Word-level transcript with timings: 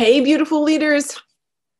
Hey, 0.00 0.22
beautiful 0.22 0.62
leaders. 0.62 1.20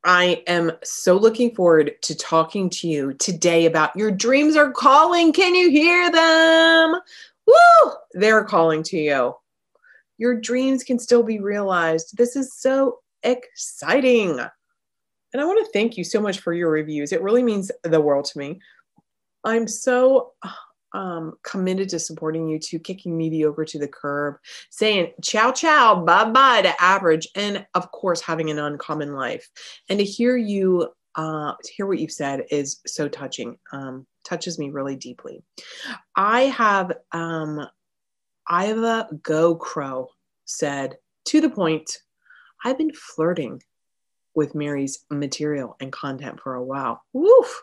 I 0.05 0.43
am 0.47 0.73
so 0.85 1.17
looking 1.17 1.55
forward 1.55 1.93
to 2.03 2.15
talking 2.15 2.69
to 2.69 2.87
you 2.87 3.15
today 3.15 3.65
about 3.65 3.97
your 3.97 4.11
dreams 4.11 4.57
are 4.57 4.73
calling. 4.73 5.33
Can 5.33 5.55
you 5.55 5.71
hear 5.71 6.13
them? 6.13 7.01
Woo! 7.47 7.93
They're 8.13 8.45
calling 8.45 8.83
to 8.83 8.99
you. 8.99 9.33
Your 10.19 10.39
dreams 10.39 10.85
can 10.85 10.99
still 10.99 11.23
be 11.23 11.41
realized. 11.41 12.19
This 12.19 12.37
is 12.37 12.55
so 12.55 12.99
exciting. 13.23 14.39
And 14.39 15.41
I 15.41 15.47
want 15.47 15.65
to 15.65 15.73
thank 15.73 15.97
you 15.97 16.05
so 16.05 16.21
much 16.21 16.41
for 16.41 16.53
your 16.53 16.69
reviews. 16.69 17.13
It 17.13 17.23
really 17.23 17.43
means 17.43 17.71
the 17.85 18.03
world 18.03 18.27
to 18.27 18.39
me. 18.39 18.61
I'm 19.45 19.67
so 19.67 20.33
um, 20.93 21.35
committed 21.43 21.89
to 21.91 21.99
supporting 21.99 22.49
you 22.49 22.59
to 22.59 22.79
kicking 22.79 23.17
mediocre 23.17 23.65
to 23.65 23.79
the 23.79 23.89
curb, 23.89 24.37
saying 24.71 25.13
ciao, 25.23 25.53
ciao, 25.53 26.05
bye 26.05 26.31
bye 26.31 26.63
to 26.63 26.83
average, 26.83 27.29
and 27.35 27.67
of 27.75 27.91
course, 27.93 28.21
having 28.21 28.51
an 28.51 28.59
uncommon 28.59 29.15
life. 29.15 29.49
And 29.89 29.99
to 29.99 30.05
hear 30.05 30.37
you, 30.37 30.89
uh, 31.15 31.55
to 31.63 31.73
hear 31.73 31.87
what 31.87 31.99
you've 31.99 32.13
said 32.13 32.45
is 32.51 32.81
so 32.87 33.09
touching, 33.09 33.59
um, 33.73 34.07
touches 34.25 34.59
me 34.59 34.71
really 34.71 34.97
deeply. 34.97 35.43
I 36.17 36.43
have, 36.43 36.93
um, 37.13 37.67
Iva 38.51 39.09
Go 39.23 39.55
Crow 39.55 40.09
said, 40.45 40.97
to 41.27 41.41
the 41.41 41.51
point, 41.51 41.99
I've 42.65 42.79
been 42.79 42.93
flirting 42.93 43.63
with 44.35 44.55
Mary's 44.55 45.05
material 45.11 45.77
and 45.81 45.93
content 45.93 46.41
for 46.41 46.55
a 46.55 46.65
while. 46.65 47.03
Woof! 47.13 47.63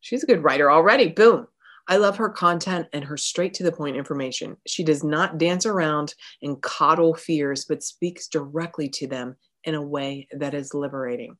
She's 0.00 0.22
a 0.22 0.26
good 0.26 0.42
writer 0.42 0.70
already. 0.70 1.08
Boom. 1.08 1.46
I 1.88 1.96
love 1.96 2.16
her 2.16 2.28
content 2.28 2.88
and 2.92 3.04
her 3.04 3.16
straight 3.16 3.54
to 3.54 3.62
the 3.64 3.72
point 3.72 3.96
information. 3.96 4.56
She 4.66 4.84
does 4.84 5.02
not 5.02 5.38
dance 5.38 5.66
around 5.66 6.14
and 6.40 6.60
coddle 6.62 7.14
fears, 7.14 7.64
but 7.64 7.82
speaks 7.82 8.28
directly 8.28 8.88
to 8.90 9.06
them 9.06 9.36
in 9.64 9.74
a 9.74 9.82
way 9.82 10.28
that 10.32 10.54
is 10.54 10.74
liberating. 10.74 11.36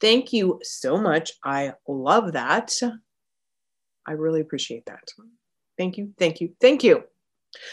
Thank 0.00 0.32
you 0.32 0.60
so 0.62 0.96
much. 0.96 1.32
I 1.44 1.72
love 1.88 2.32
that. 2.32 2.72
I 4.06 4.12
really 4.12 4.40
appreciate 4.40 4.86
that. 4.86 5.10
Thank 5.78 5.98
you, 5.98 6.12
thank 6.18 6.40
you, 6.40 6.52
thank 6.60 6.84
you. 6.84 7.04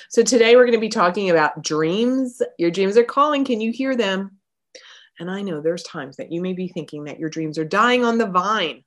So, 0.09 0.23
today 0.23 0.55
we're 0.55 0.65
going 0.65 0.73
to 0.73 0.79
be 0.79 0.89
talking 0.89 1.29
about 1.29 1.61
dreams. 1.61 2.41
Your 2.57 2.71
dreams 2.71 2.97
are 2.97 3.03
calling. 3.03 3.43
Can 3.43 3.59
you 3.59 3.71
hear 3.71 3.95
them? 3.95 4.38
And 5.19 5.29
I 5.29 5.41
know 5.41 5.61
there's 5.61 5.83
times 5.83 6.17
that 6.17 6.31
you 6.31 6.41
may 6.41 6.53
be 6.53 6.67
thinking 6.67 7.05
that 7.05 7.19
your 7.19 7.29
dreams 7.29 7.57
are 7.57 7.65
dying 7.65 8.03
on 8.03 8.17
the 8.17 8.25
vine. 8.25 8.83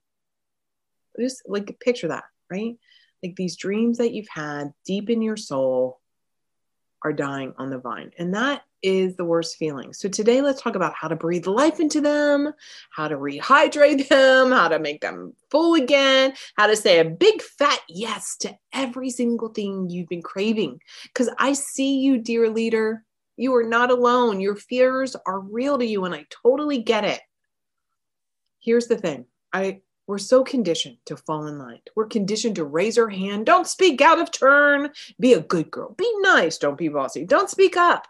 Just 1.18 1.42
like 1.46 1.78
picture 1.80 2.08
that, 2.08 2.24
right? 2.50 2.76
Like 3.22 3.36
these 3.36 3.56
dreams 3.56 3.98
that 3.98 4.12
you've 4.12 4.28
had 4.28 4.72
deep 4.84 5.10
in 5.10 5.22
your 5.22 5.36
soul 5.36 6.00
are 7.02 7.12
dying 7.12 7.54
on 7.58 7.70
the 7.70 7.78
vine. 7.78 8.10
And 8.18 8.34
that 8.34 8.62
is 8.82 9.16
the 9.16 9.24
worst 9.24 9.56
feeling. 9.56 9.92
So 9.92 10.08
today 10.08 10.40
let's 10.40 10.60
talk 10.60 10.76
about 10.76 10.94
how 10.94 11.08
to 11.08 11.16
breathe 11.16 11.46
life 11.46 11.80
into 11.80 12.00
them, 12.00 12.52
how 12.90 13.08
to 13.08 13.16
rehydrate 13.16 14.08
them, 14.08 14.50
how 14.50 14.68
to 14.68 14.78
make 14.78 15.00
them 15.00 15.32
full 15.50 15.74
again, 15.74 16.34
how 16.56 16.66
to 16.66 16.76
say 16.76 16.98
a 16.98 17.04
big 17.04 17.42
fat 17.42 17.80
yes 17.88 18.36
to 18.38 18.56
every 18.72 19.10
single 19.10 19.48
thing 19.48 19.88
you've 19.90 20.08
been 20.08 20.22
craving. 20.22 20.80
Cuz 21.14 21.28
I 21.38 21.52
see 21.52 21.98
you 22.00 22.18
dear 22.18 22.50
leader. 22.50 23.04
You 23.36 23.54
are 23.54 23.68
not 23.68 23.90
alone. 23.90 24.40
Your 24.40 24.56
fears 24.56 25.14
are 25.26 25.40
real 25.40 25.78
to 25.78 25.84
you 25.84 26.04
and 26.04 26.14
I 26.14 26.26
totally 26.42 26.78
get 26.78 27.04
it. 27.04 27.20
Here's 28.60 28.86
the 28.86 28.96
thing. 28.96 29.26
I 29.52 29.82
we're 30.06 30.18
so 30.18 30.44
conditioned 30.44 30.98
to 31.06 31.16
fall 31.16 31.46
in 31.46 31.58
line. 31.58 31.80
We're 31.94 32.06
conditioned 32.06 32.56
to 32.56 32.64
raise 32.64 32.98
our 32.98 33.08
hand. 33.08 33.46
Don't 33.46 33.66
speak 33.66 34.00
out 34.00 34.20
of 34.20 34.30
turn. 34.30 34.90
Be 35.18 35.32
a 35.32 35.40
good 35.40 35.70
girl. 35.70 35.94
Be 35.94 36.10
nice. 36.20 36.58
Don't 36.58 36.78
be 36.78 36.88
bossy. 36.88 37.24
Don't 37.24 37.50
speak 37.50 37.76
up. 37.76 38.06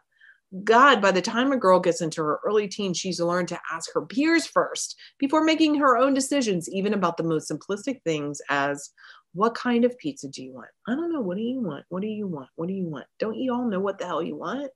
God, 0.63 1.03
by 1.03 1.11
the 1.11 1.23
time 1.23 1.53
a 1.53 1.57
girl 1.57 1.81
gets 1.81 2.01
into 2.01 2.23
her 2.23 2.39
early 2.45 2.69
teens, 2.69 2.99
she's 2.99 3.21
learned 3.21 3.49
to 3.49 3.61
ask 3.73 3.93
her 3.95 4.07
peers 4.07 4.47
first 4.47 4.97
before 5.19 5.43
making 5.43 5.75
her 5.77 5.97
own 5.97 6.15
decisions, 6.15 6.69
even 6.71 6.95
about 6.95 7.17
the 7.17 7.25
most 7.25 7.51
simplistic 7.51 8.03
things 8.03 8.41
as 8.49 8.91
what 9.35 9.55
kind 9.55 9.85
of 9.85 9.99
pizza 9.99 10.29
do 10.29 10.43
you 10.43 10.53
want? 10.53 10.69
I 10.87 10.95
don't 10.95 11.13
know. 11.13 11.21
What 11.21 11.37
do 11.37 11.43
you 11.43 11.61
want? 11.61 11.85
What 11.89 12.01
do 12.01 12.09
you 12.09 12.27
want? 12.27 12.49
What 12.57 12.69
do 12.69 12.75
you 12.75 12.87
want? 12.87 13.07
Don't 13.19 13.37
you 13.37 13.53
all 13.53 13.69
know 13.69 13.81
what 13.81 13.99
the 13.99 14.07
hell 14.07 14.23
you 14.23 14.37
want? 14.37 14.71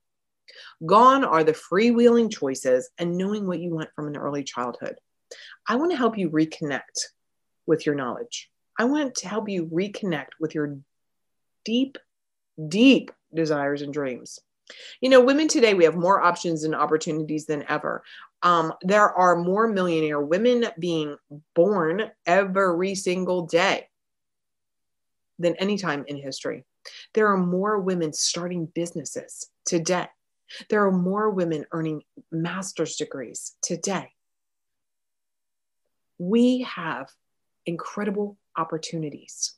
Gone 0.85 1.25
are 1.25 1.45
the 1.45 1.53
freewheeling 1.53 2.31
choices 2.31 2.91
and 2.99 3.17
knowing 3.17 3.47
what 3.47 3.61
you 3.61 3.71
want 3.71 3.91
from 3.95 4.09
an 4.09 4.17
early 4.17 4.45
childhood. 4.45 4.97
I 5.67 5.77
want 5.77 5.91
to 5.93 5.97
help 5.97 6.19
you 6.19 6.31
reconnect 6.31 7.07
with 7.67 7.87
your 7.87 7.95
knowledge. 7.95 8.51
I 8.79 8.85
want 8.85 9.15
to 9.17 9.29
help 9.29 9.49
you 9.49 9.67
reconnect 9.67 10.31
with 10.41 10.55
your 10.55 10.79
deep, 11.65 11.99
deep 12.69 13.11
desires 13.35 13.83
and 13.83 13.93
dreams. 13.93 14.39
You 15.01 15.11
know, 15.11 15.21
women 15.21 15.49
today, 15.49 15.75
we 15.75 15.85
have 15.85 15.97
more 15.97 16.21
options 16.21 16.65
and 16.65 16.75
opportunities 16.75 17.47
than 17.47 17.65
ever. 17.69 18.03
Um, 18.43 18.73
there 18.83 19.11
are 19.13 19.37
more 19.37 19.69
millionaire 19.69 20.21
women 20.21 20.67
being 20.79 21.17
born 21.55 22.11
every 22.27 22.95
single 22.95 23.47
day 23.47 23.89
than 25.39 25.57
any 25.57 25.77
time 25.77 26.05
in 26.07 26.17
history. 26.17 26.65
There 27.15 27.29
are 27.29 27.37
more 27.37 27.79
women 27.79 28.13
starting 28.13 28.67
businesses 28.67 29.51
today. 29.65 30.07
There 30.69 30.87
are 30.87 30.93
more 30.93 31.31
women 31.31 31.67
earning 31.73 32.03
master's 32.33 32.97
degrees 32.97 33.57
today 33.63 34.13
we 36.21 36.61
have 36.61 37.11
incredible 37.65 38.37
opportunities. 38.55 39.55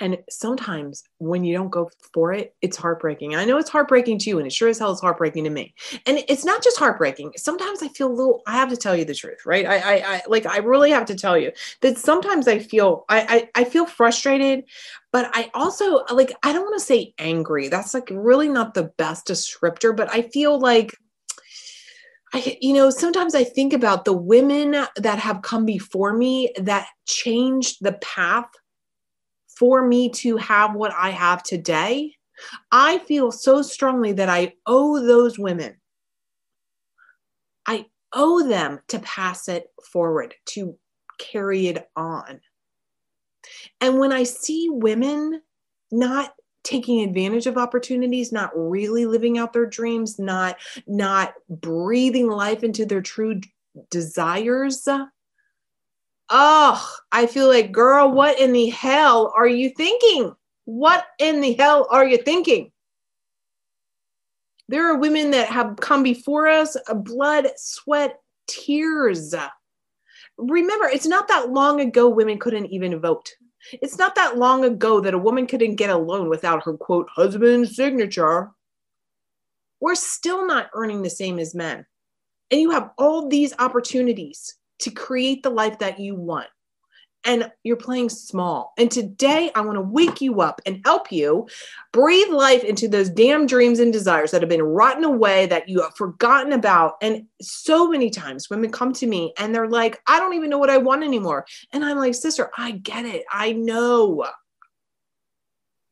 And 0.00 0.18
sometimes 0.28 1.04
when 1.18 1.44
you 1.44 1.56
don't 1.56 1.70
go 1.70 1.90
for 2.12 2.32
it, 2.32 2.54
it's 2.60 2.76
heartbreaking. 2.76 3.34
I 3.34 3.44
know 3.44 3.58
it's 3.58 3.70
heartbreaking 3.70 4.18
to 4.20 4.30
you, 4.30 4.38
and 4.38 4.46
it 4.46 4.52
sure 4.52 4.68
as 4.68 4.78
hell 4.78 4.92
is 4.92 5.00
heartbreaking 5.00 5.44
to 5.44 5.50
me. 5.50 5.74
And 6.06 6.24
it's 6.28 6.44
not 6.44 6.62
just 6.62 6.78
heartbreaking. 6.78 7.32
Sometimes 7.36 7.82
I 7.82 7.88
feel 7.88 8.08
a 8.08 8.14
little, 8.14 8.42
I 8.46 8.52
have 8.52 8.68
to 8.70 8.76
tell 8.76 8.96
you 8.96 9.04
the 9.04 9.14
truth, 9.14 9.44
right? 9.44 9.66
I, 9.66 9.78
I, 9.78 10.14
I 10.14 10.22
like, 10.28 10.46
I 10.46 10.58
really 10.58 10.90
have 10.90 11.06
to 11.06 11.16
tell 11.16 11.36
you 11.36 11.50
that 11.80 11.98
sometimes 11.98 12.46
I 12.46 12.58
feel, 12.58 13.04
I, 13.08 13.48
I, 13.54 13.62
I 13.62 13.64
feel 13.64 13.86
frustrated, 13.86 14.64
but 15.12 15.30
I 15.34 15.50
also 15.54 16.04
like, 16.12 16.32
I 16.44 16.52
don't 16.52 16.62
want 16.62 16.78
to 16.78 16.84
say 16.84 17.12
angry. 17.18 17.68
That's 17.68 17.94
like 17.94 18.08
really 18.12 18.48
not 18.48 18.74
the 18.74 18.92
best 18.98 19.26
descriptor, 19.26 19.96
but 19.96 20.12
I 20.12 20.22
feel 20.22 20.58
like, 20.60 20.96
I, 22.32 22.58
you 22.60 22.74
know, 22.74 22.90
sometimes 22.90 23.34
I 23.34 23.44
think 23.44 23.72
about 23.72 24.04
the 24.04 24.12
women 24.12 24.72
that 24.96 25.18
have 25.18 25.42
come 25.42 25.64
before 25.64 26.12
me 26.12 26.52
that 26.58 26.86
changed 27.06 27.78
the 27.80 27.92
path 27.92 28.48
for 29.48 29.86
me 29.86 30.10
to 30.10 30.36
have 30.36 30.74
what 30.74 30.92
I 30.96 31.10
have 31.10 31.42
today. 31.42 32.14
I 32.70 32.98
feel 32.98 33.32
so 33.32 33.62
strongly 33.62 34.12
that 34.12 34.28
I 34.28 34.52
owe 34.66 35.04
those 35.04 35.38
women, 35.38 35.76
I 37.66 37.86
owe 38.12 38.46
them 38.46 38.80
to 38.88 39.00
pass 39.00 39.48
it 39.48 39.66
forward, 39.92 40.34
to 40.50 40.78
carry 41.18 41.66
it 41.66 41.88
on. 41.96 42.40
And 43.80 43.98
when 43.98 44.12
I 44.12 44.22
see 44.22 44.68
women 44.70 45.42
not 45.90 46.32
taking 46.68 47.00
advantage 47.02 47.46
of 47.46 47.56
opportunities 47.56 48.30
not 48.30 48.50
really 48.54 49.06
living 49.06 49.38
out 49.38 49.52
their 49.52 49.66
dreams 49.66 50.18
not 50.18 50.56
not 50.86 51.32
breathing 51.48 52.28
life 52.28 52.62
into 52.62 52.84
their 52.84 53.00
true 53.00 53.40
desires. 53.90 54.86
Oh 56.30 56.96
i 57.10 57.26
feel 57.26 57.48
like 57.48 57.72
girl 57.72 58.12
what 58.12 58.38
in 58.38 58.52
the 58.52 58.68
hell 58.68 59.32
are 59.34 59.46
you 59.46 59.70
thinking? 59.70 60.34
What 60.66 61.06
in 61.18 61.40
the 61.40 61.54
hell 61.54 61.86
are 61.90 62.06
you 62.06 62.18
thinking? 62.18 62.70
There 64.68 64.86
are 64.92 64.98
women 64.98 65.30
that 65.30 65.48
have 65.48 65.76
come 65.80 66.02
before 66.02 66.46
us 66.48 66.76
uh, 66.76 66.92
blood 66.92 67.48
sweat 67.56 68.20
tears. 68.46 69.34
Remember 70.36 70.84
it's 70.86 71.06
not 71.06 71.28
that 71.28 71.50
long 71.50 71.80
ago 71.80 72.10
women 72.10 72.38
couldn't 72.38 72.66
even 72.66 73.00
vote 73.00 73.32
it's 73.72 73.98
not 73.98 74.14
that 74.14 74.38
long 74.38 74.64
ago 74.64 75.00
that 75.00 75.14
a 75.14 75.18
woman 75.18 75.46
couldn't 75.46 75.76
get 75.76 75.90
a 75.90 75.96
loan 75.96 76.28
without 76.28 76.64
her 76.64 76.74
quote 76.74 77.08
husband's 77.14 77.76
signature. 77.76 78.50
We're 79.80 79.94
still 79.94 80.46
not 80.46 80.70
earning 80.74 81.02
the 81.02 81.10
same 81.10 81.38
as 81.38 81.54
men. 81.54 81.86
And 82.50 82.60
you 82.60 82.70
have 82.70 82.90
all 82.98 83.28
these 83.28 83.54
opportunities 83.58 84.54
to 84.80 84.90
create 84.90 85.42
the 85.42 85.50
life 85.50 85.78
that 85.80 85.98
you 85.98 86.14
want. 86.14 86.48
And 87.24 87.50
you're 87.62 87.76
playing 87.76 88.08
small. 88.08 88.72
And 88.78 88.90
today 88.90 89.50
I 89.54 89.60
want 89.60 89.76
to 89.76 89.82
wake 89.82 90.20
you 90.20 90.40
up 90.40 90.60
and 90.66 90.80
help 90.84 91.12
you 91.12 91.48
breathe 91.92 92.30
life 92.30 92.64
into 92.64 92.88
those 92.88 93.10
damn 93.10 93.46
dreams 93.46 93.80
and 93.80 93.92
desires 93.92 94.30
that 94.30 94.42
have 94.42 94.48
been 94.48 94.62
rotten 94.62 95.04
away 95.04 95.46
that 95.46 95.68
you 95.68 95.82
have 95.82 95.96
forgotten 95.96 96.52
about. 96.52 96.94
And 97.02 97.26
so 97.40 97.88
many 97.88 98.10
times 98.10 98.48
women 98.50 98.70
come 98.70 98.92
to 98.94 99.06
me 99.06 99.34
and 99.38 99.54
they're 99.54 99.68
like, 99.68 100.00
I 100.06 100.20
don't 100.20 100.34
even 100.34 100.50
know 100.50 100.58
what 100.58 100.70
I 100.70 100.78
want 100.78 101.04
anymore. 101.04 101.46
And 101.72 101.84
I'm 101.84 101.98
like, 101.98 102.14
sister, 102.14 102.50
I 102.56 102.72
get 102.72 103.04
it. 103.04 103.24
I 103.30 103.52
know. 103.52 104.26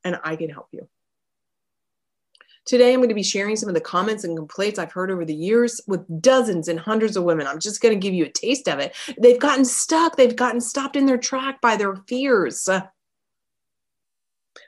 And 0.04 0.18
I 0.22 0.36
can 0.36 0.50
help 0.50 0.68
you. 0.72 0.88
Today, 2.66 2.92
I'm 2.92 2.98
going 2.98 3.08
to 3.08 3.14
be 3.14 3.22
sharing 3.22 3.54
some 3.54 3.68
of 3.68 3.76
the 3.76 3.80
comments 3.80 4.24
and 4.24 4.36
complaints 4.36 4.80
I've 4.80 4.90
heard 4.90 5.12
over 5.12 5.24
the 5.24 5.32
years 5.32 5.80
with 5.86 6.04
dozens 6.20 6.66
and 6.66 6.80
hundreds 6.80 7.16
of 7.16 7.22
women. 7.22 7.46
I'm 7.46 7.60
just 7.60 7.80
going 7.80 7.94
to 7.94 8.00
give 8.00 8.12
you 8.12 8.24
a 8.24 8.30
taste 8.30 8.68
of 8.68 8.80
it. 8.80 8.92
They've 9.20 9.38
gotten 9.38 9.64
stuck, 9.64 10.16
they've 10.16 10.34
gotten 10.34 10.60
stopped 10.60 10.96
in 10.96 11.06
their 11.06 11.16
track 11.16 11.60
by 11.60 11.76
their 11.76 11.94
fears. 12.08 12.68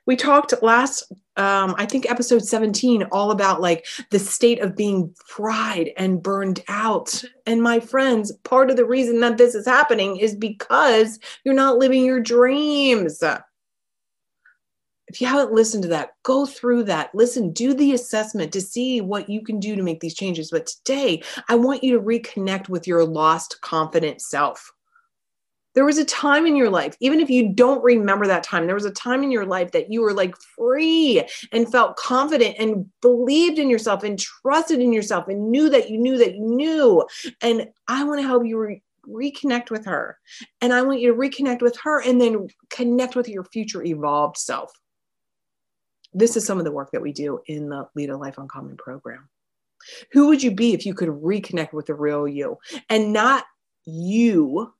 We 0.06 0.14
talked 0.14 0.54
last, 0.62 1.10
um, 1.36 1.74
I 1.76 1.86
think, 1.86 2.08
episode 2.08 2.44
17, 2.44 3.02
all 3.10 3.32
about 3.32 3.60
like 3.60 3.84
the 4.10 4.18
state 4.20 4.60
of 4.60 4.76
being 4.76 5.12
fried 5.26 5.90
and 5.96 6.22
burned 6.22 6.62
out. 6.68 7.24
And 7.46 7.62
my 7.62 7.80
friends, 7.80 8.30
part 8.44 8.70
of 8.70 8.76
the 8.76 8.86
reason 8.86 9.18
that 9.20 9.38
this 9.38 9.56
is 9.56 9.66
happening 9.66 10.18
is 10.18 10.36
because 10.36 11.18
you're 11.44 11.52
not 11.52 11.78
living 11.78 12.04
your 12.04 12.20
dreams 12.20 13.24
if 15.08 15.20
you 15.20 15.26
haven't 15.26 15.54
listened 15.54 15.82
to 15.84 15.88
that, 15.88 16.10
go 16.22 16.46
through 16.46 16.84
that. 16.84 17.14
Listen, 17.14 17.52
do 17.52 17.72
the 17.74 17.92
assessment 17.92 18.52
to 18.52 18.60
see 18.60 19.00
what 19.00 19.28
you 19.28 19.42
can 19.42 19.58
do 19.58 19.74
to 19.74 19.82
make 19.82 20.00
these 20.00 20.14
changes. 20.14 20.50
But 20.50 20.66
today, 20.66 21.22
I 21.48 21.54
want 21.54 21.82
you 21.82 21.94
to 21.94 22.04
reconnect 22.04 22.68
with 22.68 22.86
your 22.86 23.04
lost, 23.04 23.60
confident 23.62 24.20
self. 24.20 24.72
There 25.74 25.84
was 25.84 25.98
a 25.98 26.04
time 26.04 26.44
in 26.46 26.56
your 26.56 26.70
life, 26.70 26.96
even 27.00 27.20
if 27.20 27.30
you 27.30 27.52
don't 27.52 27.84
remember 27.84 28.26
that 28.26 28.42
time, 28.42 28.66
there 28.66 28.74
was 28.74 28.84
a 28.84 28.90
time 28.90 29.22
in 29.22 29.30
your 29.30 29.46
life 29.46 29.70
that 29.72 29.92
you 29.92 30.02
were 30.02 30.12
like 30.12 30.34
free 30.56 31.22
and 31.52 31.70
felt 31.70 31.96
confident 31.96 32.56
and 32.58 32.86
believed 33.00 33.58
in 33.58 33.70
yourself 33.70 34.02
and 34.02 34.18
trusted 34.18 34.80
in 34.80 34.92
yourself 34.92 35.28
and 35.28 35.50
knew 35.50 35.70
that 35.70 35.88
you 35.88 35.98
knew 35.98 36.18
that 36.18 36.34
you 36.34 36.44
knew. 36.44 37.06
And 37.42 37.68
I 37.86 38.02
want 38.04 38.20
to 38.20 38.26
help 38.26 38.44
you 38.44 38.58
re- 38.58 38.82
reconnect 39.06 39.70
with 39.70 39.84
her. 39.86 40.18
And 40.60 40.72
I 40.72 40.82
want 40.82 41.00
you 41.00 41.12
to 41.12 41.18
reconnect 41.18 41.62
with 41.62 41.78
her 41.84 42.02
and 42.02 42.20
then 42.20 42.48
connect 42.70 43.14
with 43.14 43.28
your 43.28 43.44
future 43.44 43.84
evolved 43.84 44.36
self 44.36 44.72
this 46.12 46.36
is 46.36 46.44
some 46.44 46.58
of 46.58 46.64
the 46.64 46.72
work 46.72 46.90
that 46.92 47.02
we 47.02 47.12
do 47.12 47.40
in 47.46 47.68
the 47.68 47.88
Lead 47.94 48.10
a 48.10 48.16
Life 48.16 48.38
Uncommon 48.38 48.76
program. 48.76 49.28
Who 50.12 50.28
would 50.28 50.42
you 50.42 50.50
be 50.50 50.74
if 50.74 50.84
you 50.84 50.94
could 50.94 51.08
reconnect 51.08 51.72
with 51.72 51.86
the 51.86 51.94
real 51.94 52.26
you 52.26 52.58
and 52.88 53.12
not 53.12 53.44
you, 53.84 54.72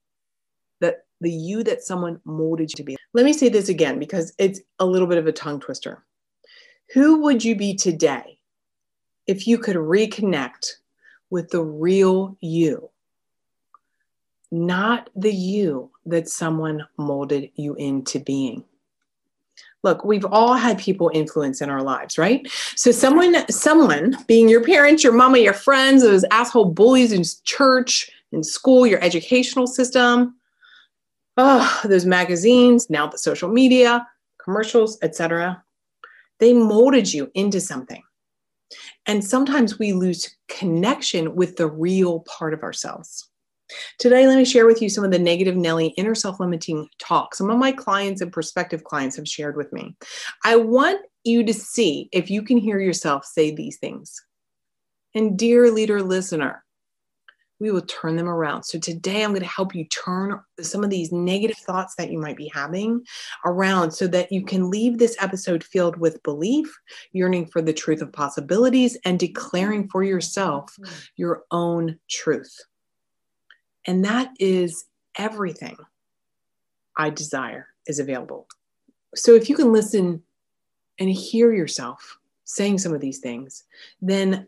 that 0.81 1.05
the 1.21 1.31
you 1.31 1.63
that 1.65 1.83
someone 1.83 2.21
molded 2.25 2.71
you 2.71 2.77
to 2.77 2.83
be? 2.83 2.97
Let 3.15 3.25
me 3.25 3.33
say 3.33 3.49
this 3.49 3.69
again 3.69 3.99
because 3.99 4.35
it's 4.39 4.61
a 4.79 4.87
little 4.87 5.07
bit 5.07 5.19
of 5.19 5.27
a 5.27 5.33
tongue 5.33 5.61
twister. 5.61 6.05
Who 6.95 7.23
would 7.23 7.45
you 7.45 7.55
be 7.55 7.75
today 7.75 8.39
if 9.27 9.47
you 9.47 9.59
could 9.59 9.77
reconnect 9.77 10.73
with 11.31 11.51
the 11.51 11.63
real 11.63 12.37
you? 12.41 12.91
Not 14.51 15.11
the 15.15 15.33
you 15.33 15.91
that 16.07 16.29
someone 16.29 16.87
molded 16.97 17.51
you 17.55 17.75
into 17.75 18.19
being 18.19 18.65
look 19.85 20.05
we've 20.05 20.25
all 20.27 20.55
had 20.55 20.79
people 20.79 21.11
influence 21.15 21.61
in 21.61 21.71
our 21.71 21.83
lives 21.83 22.19
right? 22.19 22.47
So 22.77 22.91
someone 22.91 23.49
someone 23.51 24.17
being 24.27 24.49
your 24.49 24.65
parents 24.65 25.05
your 25.05 25.13
mama 25.13 25.39
your 25.39 25.53
friends 25.53 26.03
those 26.03 26.25
asshole 26.31 26.73
bullies 26.73 27.13
in 27.13 27.23
church 27.45 28.11
in 28.33 28.43
school 28.43 28.87
your 28.87 29.03
educational 29.03 29.67
system 29.67 30.35
oh 31.37 31.81
those 31.85 32.07
magazines 32.07 32.91
now 32.91 33.07
the 33.07 33.19
social 33.19 33.49
media 33.49 34.07
commercials 34.43 34.99
etc 35.03 35.63
they 36.39 36.53
molded 36.53 37.13
you 37.13 37.31
into 37.35 37.61
something. 37.61 38.03
And 39.07 39.25
sometimes 39.25 39.79
we 39.79 39.93
lose 39.93 40.37
connection 40.49 41.35
with 41.35 41.57
the 41.57 41.69
real 41.69 42.21
part 42.21 42.53
of 42.55 42.63
ourselves 42.63 43.29
Today, 43.99 44.27
let 44.27 44.39
me 44.39 44.45
share 44.45 44.67
with 44.67 44.81
you 44.81 44.89
some 44.89 45.05
of 45.05 45.11
the 45.11 45.19
negative 45.19 45.57
Nelly 45.57 45.89
inner 45.97 46.15
self 46.15 46.41
limiting 46.41 46.89
talk 46.99 47.35
some 47.35 47.51
of 47.51 47.59
my 47.59 47.73
clients 47.73 48.21
and 48.21 48.33
prospective 48.33 48.85
clients 48.85 49.17
have 49.17 49.29
shared 49.29 49.57
with 49.57 49.73
me. 49.73 49.97
I 50.45 50.57
want 50.57 51.01
you 51.25 51.45
to 51.45 51.55
see 51.55 52.09
if 52.13 52.31
you 52.31 52.43
can 52.43 52.59
hear 52.59 52.81
yourself 52.81 53.25
say 53.25 53.55
these 53.55 53.79
things. 53.79 54.15
And, 55.15 55.39
dear 55.39 55.71
leader 55.71 56.03
listener, 56.03 56.65
we 57.61 57.73
will 57.73 57.83
turn 57.83 58.15
them 58.17 58.29
around. 58.29 58.63
So, 58.63 58.79
today 58.79 59.25
I'm 59.25 59.31
going 59.31 59.43
to 59.43 59.49
help 59.49 59.75
you 59.75 59.85
turn 59.87 60.41
some 60.61 60.85
of 60.85 60.91
these 60.91 61.13
negative 61.13 61.59
thoughts 61.59 61.95
that 61.97 62.11
you 62.11 62.19
might 62.19 62.37
be 62.37 62.51
having 62.55 63.03
around 63.45 63.91
so 63.91 64.07
that 64.09 64.31
you 64.31 64.45
can 64.45 64.71
leave 64.71 64.99
this 64.99 65.17
episode 65.21 65.65
filled 65.65 65.97
with 65.97 66.23
belief, 66.23 66.75
yearning 67.13 67.47
for 67.47 67.61
the 67.61 67.73
truth 67.73 68.01
of 68.01 68.13
possibilities, 68.13 68.97
and 69.05 69.19
declaring 69.19 69.89
for 69.89 70.03
yourself 70.03 70.75
mm-hmm. 70.81 70.95
your 71.17 71.43
own 71.51 71.99
truth. 72.09 72.55
And 73.89 74.05
that 74.05 74.35
is 74.39 74.85
everything 75.17 75.79
I 76.99 77.09
desire 77.09 77.69
is 77.87 77.99
available. 77.99 78.47
So 79.15 79.35
if 79.35 79.49
you 79.49 79.57
can 79.57 79.73
listen 79.73 80.23
and 80.99 81.09
hear 81.09 81.55
yourself 81.55 82.19
saying 82.45 82.79
some 82.79 82.93
of 82.93 83.01
these 83.01 83.19
things, 83.19 83.65
then 84.03 84.47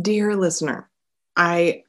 dear 0.00 0.36
listener, 0.36 0.88
I 1.36 1.82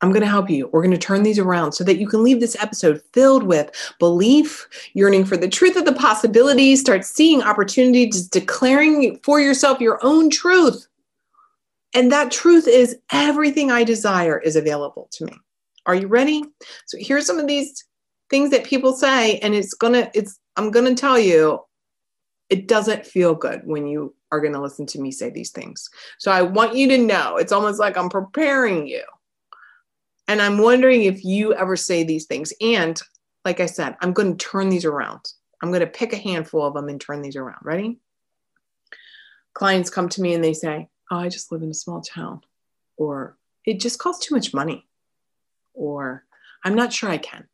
I'm 0.00 0.10
going 0.10 0.22
to 0.22 0.26
help 0.26 0.50
you. 0.50 0.68
We're 0.68 0.82
going 0.82 0.90
to 0.92 0.98
turn 0.98 1.22
these 1.22 1.38
around 1.38 1.72
so 1.72 1.84
that 1.84 1.98
you 1.98 2.06
can 2.06 2.24
leave 2.24 2.40
this 2.40 2.56
episode 2.62 3.02
filled 3.12 3.42
with 3.42 3.70
belief, 3.98 4.68
yearning 4.94 5.24
for 5.24 5.36
the 5.36 5.48
truth 5.48 5.76
of 5.76 5.84
the 5.84 5.94
possibilities, 5.94 6.80
start 6.80 7.04
seeing 7.04 7.42
opportunities, 7.42 8.28
declaring 8.28 9.18
for 9.22 9.40
yourself 9.40 9.80
your 9.80 9.98
own 10.02 10.30
truth. 10.30 10.86
And 11.94 12.10
that 12.12 12.32
truth 12.32 12.66
is 12.66 12.98
everything 13.12 13.70
I 13.70 13.84
desire 13.84 14.38
is 14.38 14.56
available 14.56 15.08
to 15.12 15.26
me. 15.26 15.34
Are 15.86 15.94
you 15.94 16.06
ready? 16.06 16.44
So 16.86 16.98
here's 17.00 17.26
some 17.26 17.38
of 17.38 17.46
these 17.46 17.84
things 18.30 18.50
that 18.50 18.64
people 18.64 18.92
say, 18.92 19.38
and 19.38 19.54
it's 19.54 19.74
gonna, 19.74 20.10
it's, 20.14 20.38
I'm 20.56 20.70
gonna 20.70 20.94
tell 20.94 21.18
you, 21.18 21.60
it 22.48 22.68
doesn't 22.68 23.06
feel 23.06 23.34
good 23.34 23.62
when 23.64 23.86
you 23.86 24.14
are 24.30 24.40
gonna 24.40 24.62
listen 24.62 24.86
to 24.86 25.00
me 25.00 25.10
say 25.10 25.30
these 25.30 25.50
things. 25.50 25.88
So 26.18 26.30
I 26.30 26.42
want 26.42 26.74
you 26.74 26.88
to 26.88 26.98
know 26.98 27.36
it's 27.36 27.52
almost 27.52 27.78
like 27.78 27.96
I'm 27.96 28.08
preparing 28.08 28.86
you. 28.86 29.02
And 30.26 30.40
I'm 30.40 30.58
wondering 30.58 31.02
if 31.02 31.24
you 31.24 31.52
ever 31.54 31.76
say 31.76 32.02
these 32.02 32.24
things. 32.24 32.52
And 32.60 33.00
like 33.44 33.60
I 33.60 33.66
said, 33.66 33.96
I'm 34.00 34.14
to 34.14 34.34
turn 34.36 34.70
these 34.70 34.86
around. 34.86 35.20
I'm 35.62 35.70
to 35.72 35.86
pick 35.86 36.12
a 36.12 36.18
handful 36.18 36.64
of 36.64 36.74
them 36.74 36.88
and 36.88 37.00
turn 37.00 37.20
these 37.20 37.36
around. 37.36 37.58
Ready? 37.62 37.98
Clients 39.52 39.90
come 39.90 40.08
to 40.10 40.22
me 40.22 40.34
and 40.34 40.42
they 40.42 40.54
say, 40.54 40.88
Oh, 41.10 41.18
I 41.18 41.28
just 41.28 41.52
live 41.52 41.62
in 41.62 41.70
a 41.70 41.74
small 41.74 42.00
town, 42.00 42.40
or 42.96 43.36
it 43.66 43.78
just 43.78 43.98
costs 43.98 44.26
too 44.26 44.34
much 44.34 44.54
money 44.54 44.86
or 45.74 46.24
I'm 46.64 46.74
not 46.74 46.92
sure 46.92 47.10
I 47.10 47.18
can, 47.18 47.46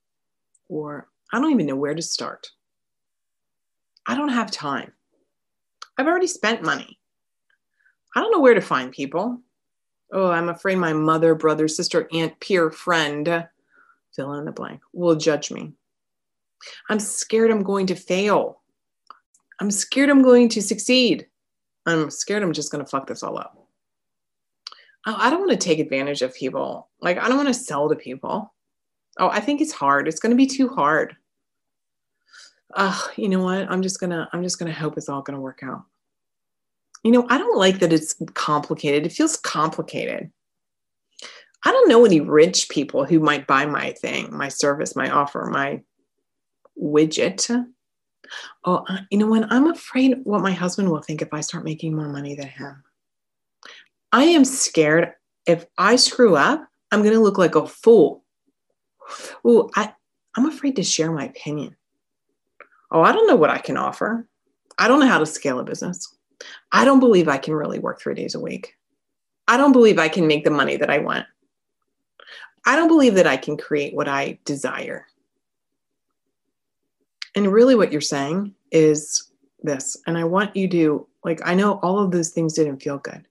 or 0.68 1.08
I 1.32 1.40
don't 1.40 1.50
even 1.50 1.66
know 1.66 1.76
where 1.76 1.94
to 1.94 2.02
start. 2.02 2.48
I 4.06 4.16
don't 4.16 4.28
have 4.28 4.50
time. 4.50 4.92
I've 5.98 6.06
already 6.06 6.26
spent 6.26 6.62
money. 6.62 6.98
I 8.14 8.20
don't 8.20 8.32
know 8.32 8.40
where 8.40 8.54
to 8.54 8.60
find 8.60 8.92
people. 8.92 9.40
Oh, 10.12 10.30
I'm 10.30 10.48
afraid 10.48 10.78
my 10.78 10.92
mother, 10.92 11.34
brother, 11.34 11.68
sister, 11.68 12.08
aunt, 12.12 12.38
peer, 12.40 12.70
friend, 12.70 13.46
fill 14.14 14.34
in 14.34 14.44
the 14.44 14.52
blank, 14.52 14.80
will 14.92 15.16
judge 15.16 15.50
me. 15.50 15.72
I'm 16.88 16.98
scared 16.98 17.50
I'm 17.50 17.62
going 17.62 17.86
to 17.86 17.94
fail. 17.94 18.60
I'm 19.60 19.70
scared 19.70 20.10
I'm 20.10 20.22
going 20.22 20.48
to 20.50 20.62
succeed. 20.62 21.26
I'm 21.86 22.10
scared 22.10 22.42
I'm 22.42 22.52
just 22.52 22.72
going 22.72 22.84
to 22.84 22.90
fuck 22.90 23.06
this 23.06 23.22
all 23.22 23.38
up 23.38 23.60
oh, 25.07 25.14
I 25.16 25.30
don't 25.30 25.40
want 25.40 25.52
to 25.52 25.57
take 25.57 25.78
advantage 25.78 26.23
of 26.23 26.35
people. 26.35 26.88
Like, 27.00 27.19
I 27.19 27.28
don't 27.28 27.37
want 27.37 27.49
to 27.49 27.54
sell 27.54 27.88
to 27.88 27.97
people. 27.97 28.52
Oh, 29.19 29.28
I 29.28 29.40
think 29.40 29.61
it's 29.61 29.73
hard. 29.73 30.09
It's 30.09 30.21
going 30.21 30.30
to 30.30 30.37
be 30.37 30.47
too 30.47 30.69
hard. 30.69 31.16
Oh, 32.76 33.11
you 33.16 33.28
know 33.28 33.42
what? 33.42 33.71
I'm 33.71 33.83
just 33.83 33.99
going 34.00 34.11
to, 34.11 34.28
I'm 34.33 34.42
just 34.42 34.59
going 34.59 34.73
to 34.73 34.78
hope 34.78 34.97
it's 34.97 35.09
all 35.09 35.23
going 35.23 35.35
to 35.37 35.40
work 35.40 35.61
out. 35.62 35.85
You 37.02 37.12
know, 37.12 37.26
I 37.28 37.38
don't 37.38 37.59
like 37.59 37.80
that 37.80 37.92
it's 37.92 38.14
complicated. 38.35 39.07
It 39.07 39.12
feels 39.12 39.37
complicated. 39.37 40.30
I 41.64 41.73
don't 41.73 41.88
know 41.88 42.04
any 42.04 42.21
rich 42.21 42.69
people 42.69 43.04
who 43.04 43.21
might 43.21 43.47
buy 43.47 43.66
my 43.66 43.92
thing, 43.92 44.35
my 44.35 44.49
service, 44.49 44.97
my 44.97 45.11
offer, 45.11 45.49
my 45.52 45.80
widget. 46.80 47.66
Oh, 48.64 48.85
uh, 48.88 48.99
you 49.11 49.19
know 49.19 49.26
what? 49.26 49.50
I'm 49.50 49.66
afraid 49.66 50.19
what 50.25 50.42
my 50.42 50.52
husband 50.52 50.90
will 50.90 51.02
think 51.02 51.21
if 51.21 51.33
I 51.33 51.40
start 51.40 51.64
making 51.64 51.95
more 51.95 52.09
money 52.09 52.35
than 52.35 52.49
him. 52.49 52.83
I 54.12 54.24
am 54.24 54.44
scared 54.44 55.14
if 55.46 55.66
I 55.78 55.96
screw 55.96 56.36
up, 56.36 56.66
I'm 56.90 57.02
going 57.02 57.14
to 57.14 57.20
look 57.20 57.38
like 57.38 57.54
a 57.54 57.66
fool. 57.66 58.24
Ooh, 59.46 59.68
I, 59.74 59.92
I'm 60.36 60.46
afraid 60.46 60.76
to 60.76 60.82
share 60.82 61.12
my 61.12 61.24
opinion. 61.24 61.76
Oh, 62.90 63.02
I 63.02 63.12
don't 63.12 63.26
know 63.26 63.36
what 63.36 63.50
I 63.50 63.58
can 63.58 63.76
offer. 63.76 64.26
I 64.78 64.88
don't 64.88 65.00
know 65.00 65.06
how 65.06 65.18
to 65.18 65.26
scale 65.26 65.60
a 65.60 65.64
business. 65.64 66.16
I 66.72 66.84
don't 66.84 67.00
believe 67.00 67.28
I 67.28 67.38
can 67.38 67.54
really 67.54 67.78
work 67.78 68.00
three 68.00 68.14
days 68.14 68.34
a 68.34 68.40
week. 68.40 68.74
I 69.46 69.56
don't 69.56 69.72
believe 69.72 69.98
I 69.98 70.08
can 70.08 70.26
make 70.26 70.44
the 70.44 70.50
money 70.50 70.76
that 70.76 70.90
I 70.90 70.98
want. 70.98 71.26
I 72.66 72.76
don't 72.76 72.88
believe 72.88 73.14
that 73.14 73.26
I 73.26 73.36
can 73.36 73.56
create 73.56 73.94
what 73.94 74.08
I 74.08 74.38
desire. 74.44 75.06
And 77.34 77.52
really, 77.52 77.74
what 77.74 77.92
you're 77.92 78.00
saying 78.00 78.54
is 78.70 79.30
this. 79.62 79.96
And 80.06 80.18
I 80.18 80.24
want 80.24 80.56
you 80.56 80.68
to, 80.68 81.06
like, 81.24 81.40
I 81.44 81.54
know 81.54 81.78
all 81.80 81.98
of 81.98 82.10
those 82.10 82.30
things 82.30 82.54
didn't 82.54 82.82
feel 82.82 82.98
good. 82.98 83.26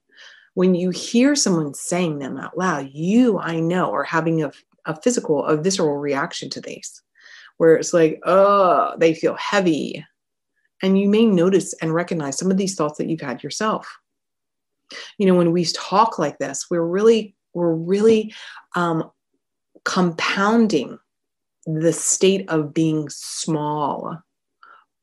When 0.54 0.74
you 0.74 0.90
hear 0.90 1.34
someone 1.34 1.74
saying 1.74 2.18
them 2.18 2.36
out 2.36 2.58
loud, 2.58 2.90
you, 2.92 3.38
I 3.38 3.60
know, 3.60 3.92
are 3.92 4.04
having 4.04 4.42
a, 4.42 4.52
a 4.84 5.00
physical, 5.00 5.44
a 5.44 5.56
visceral 5.56 5.96
reaction 5.96 6.50
to 6.50 6.60
these, 6.60 7.02
where 7.58 7.76
it's 7.76 7.94
like, 7.94 8.20
oh, 8.24 8.94
they 8.98 9.14
feel 9.14 9.36
heavy. 9.36 10.04
And 10.82 10.98
you 10.98 11.08
may 11.08 11.26
notice 11.26 11.74
and 11.82 11.94
recognize 11.94 12.38
some 12.38 12.50
of 12.50 12.56
these 12.56 12.74
thoughts 12.74 12.98
that 12.98 13.08
you've 13.08 13.20
had 13.20 13.42
yourself. 13.42 13.98
You 15.18 15.26
know, 15.26 15.34
when 15.34 15.52
we 15.52 15.64
talk 15.66 16.18
like 16.18 16.38
this, 16.38 16.66
we're 16.70 16.86
really, 16.86 17.36
we're 17.54 17.74
really 17.74 18.34
um, 18.74 19.10
compounding 19.84 20.98
the 21.66 21.92
state 21.92 22.48
of 22.48 22.74
being 22.74 23.08
small, 23.08 24.18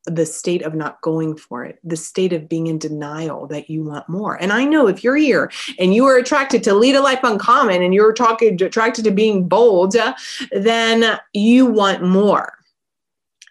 the 0.08 0.26
state 0.26 0.62
of 0.64 0.74
not 0.74 1.02
going 1.02 1.38
for 1.38 1.64
it, 1.66 1.80
the 1.84 1.98
state 1.98 2.34
of 2.34 2.50
being 2.50 2.68
in 2.68 2.80
denial 2.80 3.46
that 3.48 3.70
you 3.70 3.84
want 3.84 4.08
more. 4.10 4.36
And 4.42 4.52
I 4.52 4.64
know 4.64 4.88
if 4.88 5.04
you're 5.04 5.18
here 5.18 5.52
and 5.78 5.94
you 5.94 6.06
are 6.06 6.18
attracted 6.18 6.64
to 6.64 6.74
lead 6.74 6.96
a 6.96 7.02
life 7.02 7.20
uncommon 7.24 7.84
and 7.84 7.94
you're 7.94 8.14
talking 8.14 8.62
attracted 8.62 9.04
to 9.06 9.12
being 9.12 9.48
bold, 9.48 9.96
then 10.52 11.20
you 11.34 11.66
want 11.66 12.02
more 12.02 12.57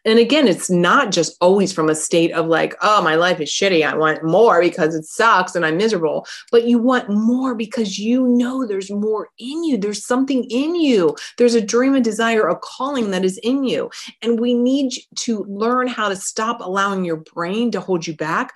and 0.07 0.19
again 0.21 0.47
it's 0.49 0.71
not 0.71 1.11
just 1.11 1.37
always 1.41 1.73
from 1.73 1.91
a 1.91 1.95
state 1.95 2.33
of 2.33 2.47
like 2.47 2.75
oh 2.81 3.03
my 3.03 3.17
life 3.17 3.41
is 3.41 3.51
shitty. 3.51 3.87
I 3.87 3.95
want 3.97 4.25
more 4.25 4.61
because 4.61 4.95
it 4.95 5.05
sucks 5.05 5.55
and 5.55 5.67
i'm 5.67 5.77
miserable. 5.77 6.27
But 6.51 6.65
you 6.65 6.79
want 6.79 7.11
more 7.11 7.55
because 7.55 7.99
you 7.99 8.27
know 8.27 8.67
there's 8.67 8.91
more 8.91 9.29
in 9.39 9.65
you. 9.65 9.77
There's 9.77 10.07
something 10.07 10.45
in 10.45 10.77
you. 10.77 11.17
There's 11.37 11.55
a 11.55 11.61
dream 11.61 11.95
a 11.95 12.01
desire 12.01 12.49
a 12.49 12.57
calling 12.57 13.11
that 13.11 13.25
is 13.25 13.39
in 13.39 13.65
you. 13.65 13.91
And 14.23 14.41
we 14.41 14.55
need 14.55 14.93
to 15.21 15.45
learn 15.45 15.89
how 15.89 16.09
to 16.09 16.17
stop 16.17 16.61
allowing 16.61 17.05
your 17.05 17.17
brain 17.35 17.71
to 17.73 17.81
hold 17.81 18.07
you 18.07 18.17
back 18.17 18.55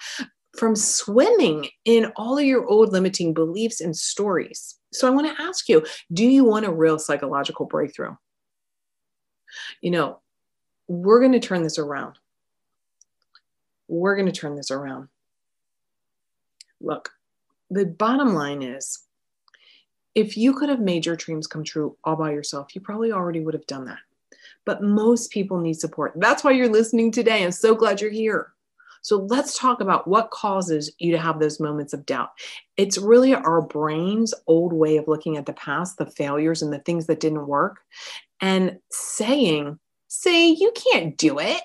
from 0.57 0.77
swimming 0.77 1.69
in 1.85 2.13
all 2.17 2.39
of 2.39 2.45
your 2.45 2.67
old 2.67 2.93
limiting 2.93 3.35
beliefs 3.35 3.81
and 3.81 3.97
stories. 3.97 4.77
So 4.93 5.07
i 5.07 5.11
want 5.11 5.27
to 5.29 5.43
ask 5.43 5.69
you 5.69 5.85
do 6.13 6.25
you 6.25 6.45
want 6.45 6.67
a 6.67 6.73
real 6.73 6.99
psychological 6.99 7.67
breakthrough? 7.67 8.15
You 9.81 9.91
know 9.91 10.21
we're 10.91 11.21
going 11.21 11.31
to 11.31 11.39
turn 11.39 11.63
this 11.63 11.79
around. 11.79 12.19
We're 13.87 14.17
going 14.17 14.27
to 14.27 14.33
turn 14.33 14.57
this 14.57 14.73
around. 14.73 15.07
Look, 16.81 17.11
the 17.71 17.87
bottom 17.87 18.35
line 18.35 18.61
is 18.61 19.05
if 20.17 20.37
you 20.37 20.53
could 20.53 20.69
have 20.69 20.81
made 20.81 21.07
your 21.07 21.15
dreams 21.15 21.47
come 21.47 21.63
true 21.63 21.97
all 22.03 22.17
by 22.17 22.33
yourself, 22.33 22.75
you 22.75 22.81
probably 22.81 23.13
already 23.13 23.39
would 23.39 23.55
have 23.55 23.69
done 23.69 23.85
that. 23.85 23.99
But 24.65 24.83
most 24.83 25.31
people 25.31 25.61
need 25.61 25.79
support. 25.79 26.15
That's 26.17 26.43
why 26.43 26.51
you're 26.51 26.69
listening 26.69 27.13
today. 27.13 27.45
I'm 27.45 27.53
so 27.53 27.77
glad 27.77 28.01
you're 28.01 28.11
here. 28.11 28.53
So 29.03 29.19
let's 29.19 29.57
talk 29.57 29.81
about 29.81 30.09
what 30.09 30.33
causes 30.33 30.91
you 30.99 31.13
to 31.13 31.19
have 31.19 31.39
those 31.39 31.61
moments 31.61 31.93
of 31.93 32.05
doubt. 32.05 32.31
It's 32.77 32.99
really 32.99 33.33
our 33.33 33.63
brain's 33.63 34.35
old 34.49 34.73
way 34.73 34.97
of 34.97 35.07
looking 35.07 35.37
at 35.37 35.47
the 35.47 35.53
past, 35.53 35.99
the 35.99 36.07
failures, 36.07 36.63
and 36.63 36.73
the 36.73 36.81
things 36.81 37.07
that 37.07 37.21
didn't 37.21 37.47
work, 37.47 37.79
and 38.41 38.81
saying, 38.91 39.79
say 40.11 40.49
you 40.49 40.73
can't 40.73 41.17
do 41.17 41.39
it. 41.39 41.63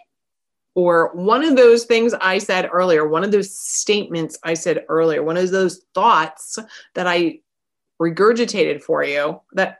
Or 0.75 1.12
one 1.16 1.44
of 1.44 1.56
those 1.56 1.86
things 1.86 2.14
I 2.14 2.38
said 2.38 2.70
earlier, 2.72 3.08
one 3.08 3.24
of 3.24 3.32
those 3.32 3.58
statements 3.58 4.38
I 4.44 4.54
said 4.54 4.86
earlier, 4.88 5.24
one 5.24 5.38
of 5.38 5.50
those 5.52 5.82
thoughts 5.94 6.60
that 6.94 7.08
I 7.08 7.40
regurgitated 8.00 8.84
for 8.84 9.04
you 9.04 9.42
that 9.54 9.80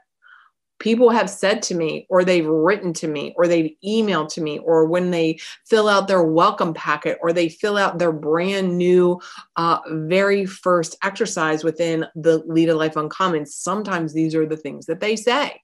people 0.78 1.10
have 1.10 1.30
said 1.30 1.62
to 1.62 1.74
me, 1.74 2.06
or 2.08 2.24
they've 2.24 2.46
written 2.46 2.92
to 2.94 3.08
me, 3.08 3.34
or 3.36 3.46
they've 3.46 3.74
emailed 3.86 4.32
to 4.34 4.40
me, 4.40 4.58
or 4.58 4.86
when 4.86 5.10
they 5.10 5.38
fill 5.66 5.88
out 5.88 6.08
their 6.08 6.22
welcome 6.22 6.74
packet, 6.74 7.18
or 7.22 7.32
they 7.32 7.48
fill 7.48 7.76
out 7.76 7.98
their 7.98 8.12
brand 8.12 8.76
new, 8.76 9.20
uh, 9.56 9.78
very 9.90 10.44
first 10.44 10.96
exercise 11.02 11.62
within 11.62 12.06
the 12.14 12.38
Lead 12.46 12.70
a 12.70 12.74
Life 12.74 12.96
Uncommon. 12.96 13.46
Sometimes 13.46 14.12
these 14.12 14.34
are 14.34 14.46
the 14.46 14.56
things 14.56 14.86
that 14.86 15.00
they 15.00 15.14
say. 15.14 15.62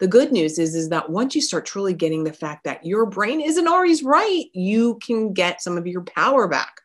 The 0.00 0.08
good 0.08 0.32
news 0.32 0.58
is, 0.58 0.74
is 0.74 0.88
that 0.88 1.10
once 1.10 1.34
you 1.34 1.40
start 1.40 1.66
truly 1.66 1.94
getting 1.94 2.24
the 2.24 2.32
fact 2.32 2.64
that 2.64 2.84
your 2.84 3.06
brain 3.06 3.40
isn't 3.40 3.68
always 3.68 4.02
right, 4.02 4.44
you 4.52 4.98
can 5.02 5.32
get 5.32 5.62
some 5.62 5.78
of 5.78 5.86
your 5.86 6.02
power 6.02 6.48
back. 6.48 6.80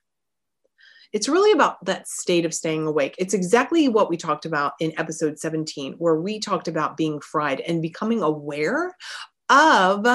It's 1.12 1.28
really 1.28 1.52
about 1.52 1.84
that 1.86 2.08
state 2.08 2.46
of 2.46 2.54
staying 2.54 2.86
awake. 2.86 3.16
It's 3.18 3.34
exactly 3.34 3.90
what 3.90 4.10
we 4.10 4.18
talked 4.18 4.46
about 4.46 4.74
in 4.80 4.94
episode 5.00 5.40
17, 5.40 5.94
where 5.94 6.16
we 6.16 6.40
talked 6.40 6.68
about 6.68 6.98
being 6.98 7.20
fried 7.20 7.62
and 7.62 7.82
becoming 7.82 8.22
aware 8.22 8.96
of 9.50 10.06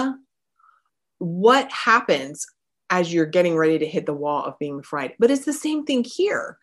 what 1.19 1.71
happens 1.73 2.47
as 2.90 3.12
you're 3.12 3.26
getting 3.26 3.57
ready 3.57 3.78
to 3.78 3.87
hit 3.87 4.07
the 4.07 4.14
wall 4.14 4.45
of 4.45 4.59
being 4.61 4.83
fried. 4.83 5.14
But 5.19 5.33
it's 5.33 5.45
the 5.45 5.52
same 5.52 5.85
thing 5.85 6.04
here 6.04 6.59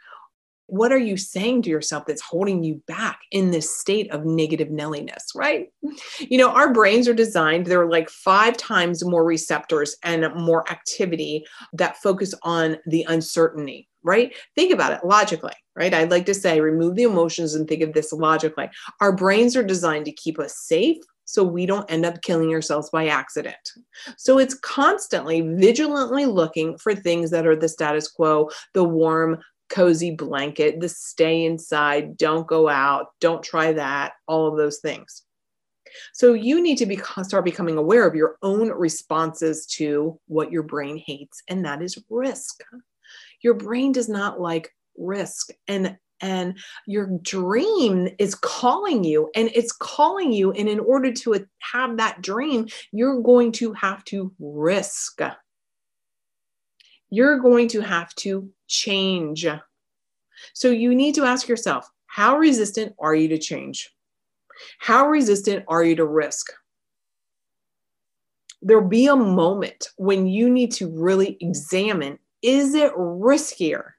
what 0.72 0.94
are 0.94 0.98
you 0.98 1.18
saying 1.18 1.62
to 1.62 1.70
yourself 1.70 2.06
that's 2.08 2.22
holding 2.22 2.64
you 2.64 2.82
back 2.88 3.20
in 3.32 3.52
this 3.52 3.78
state 3.78 4.10
of 4.10 4.24
negative 4.24 4.72
nelliness, 4.72 5.34
right? 5.36 5.68
You 6.20 6.38
know, 6.38 6.50
our 6.50 6.72
brains 6.72 7.10
are 7.10 7.14
designed, 7.14 7.66
they're 7.66 7.90
like 7.90 8.10
five 8.10 8.56
times 8.56 9.04
more 9.04 9.26
receptors 9.26 9.98
and 10.02 10.34
more 10.34 10.64
activity 10.72 11.46
that 11.74 11.98
focus 11.98 12.34
on 12.44 12.78
the 12.86 13.06
uncertainty, 13.10 13.90
right? 14.02 14.34
Think 14.56 14.72
about 14.72 14.94
it 14.94 15.06
logically, 15.06 15.52
right? 15.76 15.94
I'd 15.94 16.10
like 16.10 16.26
to 16.28 16.34
say 16.34 16.62
remove 16.62 16.96
the 16.96 17.04
emotions 17.04 17.54
and 17.54 17.68
think 17.68 17.84
of 17.84 17.92
this 17.92 18.14
logically. 18.14 18.70
Our 19.02 19.14
brains 19.14 19.58
are 19.58 19.64
designed 19.64 20.06
to 20.06 20.14
keep 20.14 20.40
us 20.40 20.58
safe, 20.58 21.00
so 21.26 21.44
we 21.44 21.66
don't 21.66 21.92
end 21.92 22.06
up 22.06 22.22
killing 22.22 22.54
ourselves 22.54 22.90
by 22.90 23.08
accident. 23.08 23.74
So 24.18 24.38
it's 24.38 24.54
constantly 24.54 25.42
vigilantly 25.42 26.28
looking 26.28 26.78
for 26.78 26.96
things 26.96 27.30
that 27.32 27.46
are 27.46 27.58
the 27.58 27.68
status 27.68 28.10
quo, 28.10 28.50
the 28.74 28.86
warm, 28.86 29.38
cozy 29.72 30.12
blanket, 30.12 30.80
the 30.80 30.90
stay 30.90 31.46
inside, 31.46 32.18
don't 32.18 32.46
go 32.46 32.70
out, 32.70 33.08
don't 33.20 33.42
try 33.42 33.74
that, 33.74 34.14
all 34.28 34.48
of 34.48 34.58
those 34.58 34.80
things. 34.80 35.24
So 36.14 36.34
you 36.34 36.62
need 36.62 36.78
to 36.78 36.86
be, 36.86 37.00
start 37.24 37.44
becoming 37.44 37.78
aware 37.78 38.08
of 38.08 38.16
your 38.16 38.38
own 38.44 38.70
responses 38.70 39.66
to 39.78 40.20
what 40.28 40.52
your 40.52 40.64
brain 40.64 40.98
hates, 40.98 41.42
and 41.48 41.66
that 41.66 41.82
is 41.82 41.98
risk. 42.10 42.62
Your 43.42 43.56
brain 43.56 43.92
does 43.92 44.08
not 44.08 44.40
like 44.40 44.74
risk, 44.98 45.50
and 45.68 45.98
and 46.24 46.60
your 46.86 47.10
dream 47.24 48.08
is 48.20 48.36
calling 48.36 49.04
you, 49.04 49.32
and 49.36 49.50
it's 49.56 49.72
calling 49.72 50.32
you. 50.32 50.52
And 50.52 50.70
in 50.70 50.80
order 50.80 51.12
to 51.12 51.48
have 51.60 51.98
that 51.98 52.22
dream, 52.22 52.68
you're 52.92 53.22
going 53.22 53.52
to 53.54 53.74
have 53.74 54.04
to 54.06 54.32
risk 54.40 55.20
you're 57.12 57.40
going 57.40 57.68
to 57.68 57.82
have 57.82 58.16
to 58.16 58.50
change. 58.72 59.46
So 60.54 60.70
you 60.70 60.96
need 60.96 61.14
to 61.16 61.26
ask 61.26 61.48
yourself 61.48 61.90
how 62.08 62.38
resistant 62.38 62.96
are 63.00 63.14
you 63.14 63.28
to 63.30 63.38
change? 63.38 63.94
How 64.80 65.08
resistant 65.08 65.66
are 65.68 65.84
you 65.84 65.96
to 65.96 66.06
risk? 66.06 66.52
There'll 68.62 68.88
be 68.88 69.08
a 69.08 69.16
moment 69.16 69.90
when 69.98 70.28
you 70.28 70.50
need 70.50 70.72
to 70.74 70.90
really 70.90 71.38
examine 71.40 72.20
is 72.42 72.74
it 72.74 72.92
riskier? 72.96 73.92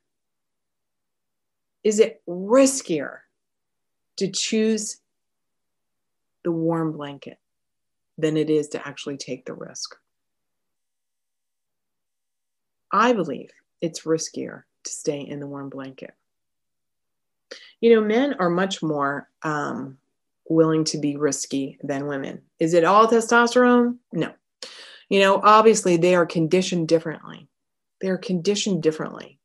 Is 1.84 2.00
it 2.00 2.22
riskier 2.28 3.18
to 4.16 4.28
choose 4.30 4.98
the 6.44 6.50
warm 6.50 6.92
blanket 6.92 7.38
than 8.18 8.36
it 8.36 8.50
is 8.50 8.68
to 8.70 8.86
actually 8.86 9.16
take 9.16 9.46
the 9.46 9.54
risk? 9.54 9.96
I 12.90 13.12
believe 13.12 13.50
it's 13.82 14.02
riskier 14.02 14.62
to 14.84 14.90
stay 14.90 15.20
in 15.20 15.40
the 15.40 15.46
warm 15.46 15.68
blanket. 15.68 16.14
You 17.80 17.94
know, 17.94 18.00
men 18.00 18.34
are 18.38 18.48
much 18.48 18.82
more 18.82 19.28
um, 19.42 19.98
willing 20.48 20.84
to 20.84 20.98
be 20.98 21.16
risky 21.16 21.78
than 21.82 22.06
women. 22.06 22.42
Is 22.58 22.72
it 22.72 22.84
all 22.84 23.08
testosterone? 23.08 23.98
No. 24.12 24.32
You 25.08 25.20
know, 25.20 25.40
obviously 25.42 25.96
they 25.98 26.14
are 26.14 26.24
conditioned 26.24 26.88
differently. 26.88 27.48
They 28.00 28.08
are 28.08 28.18
conditioned 28.18 28.82
differently. 28.82 29.38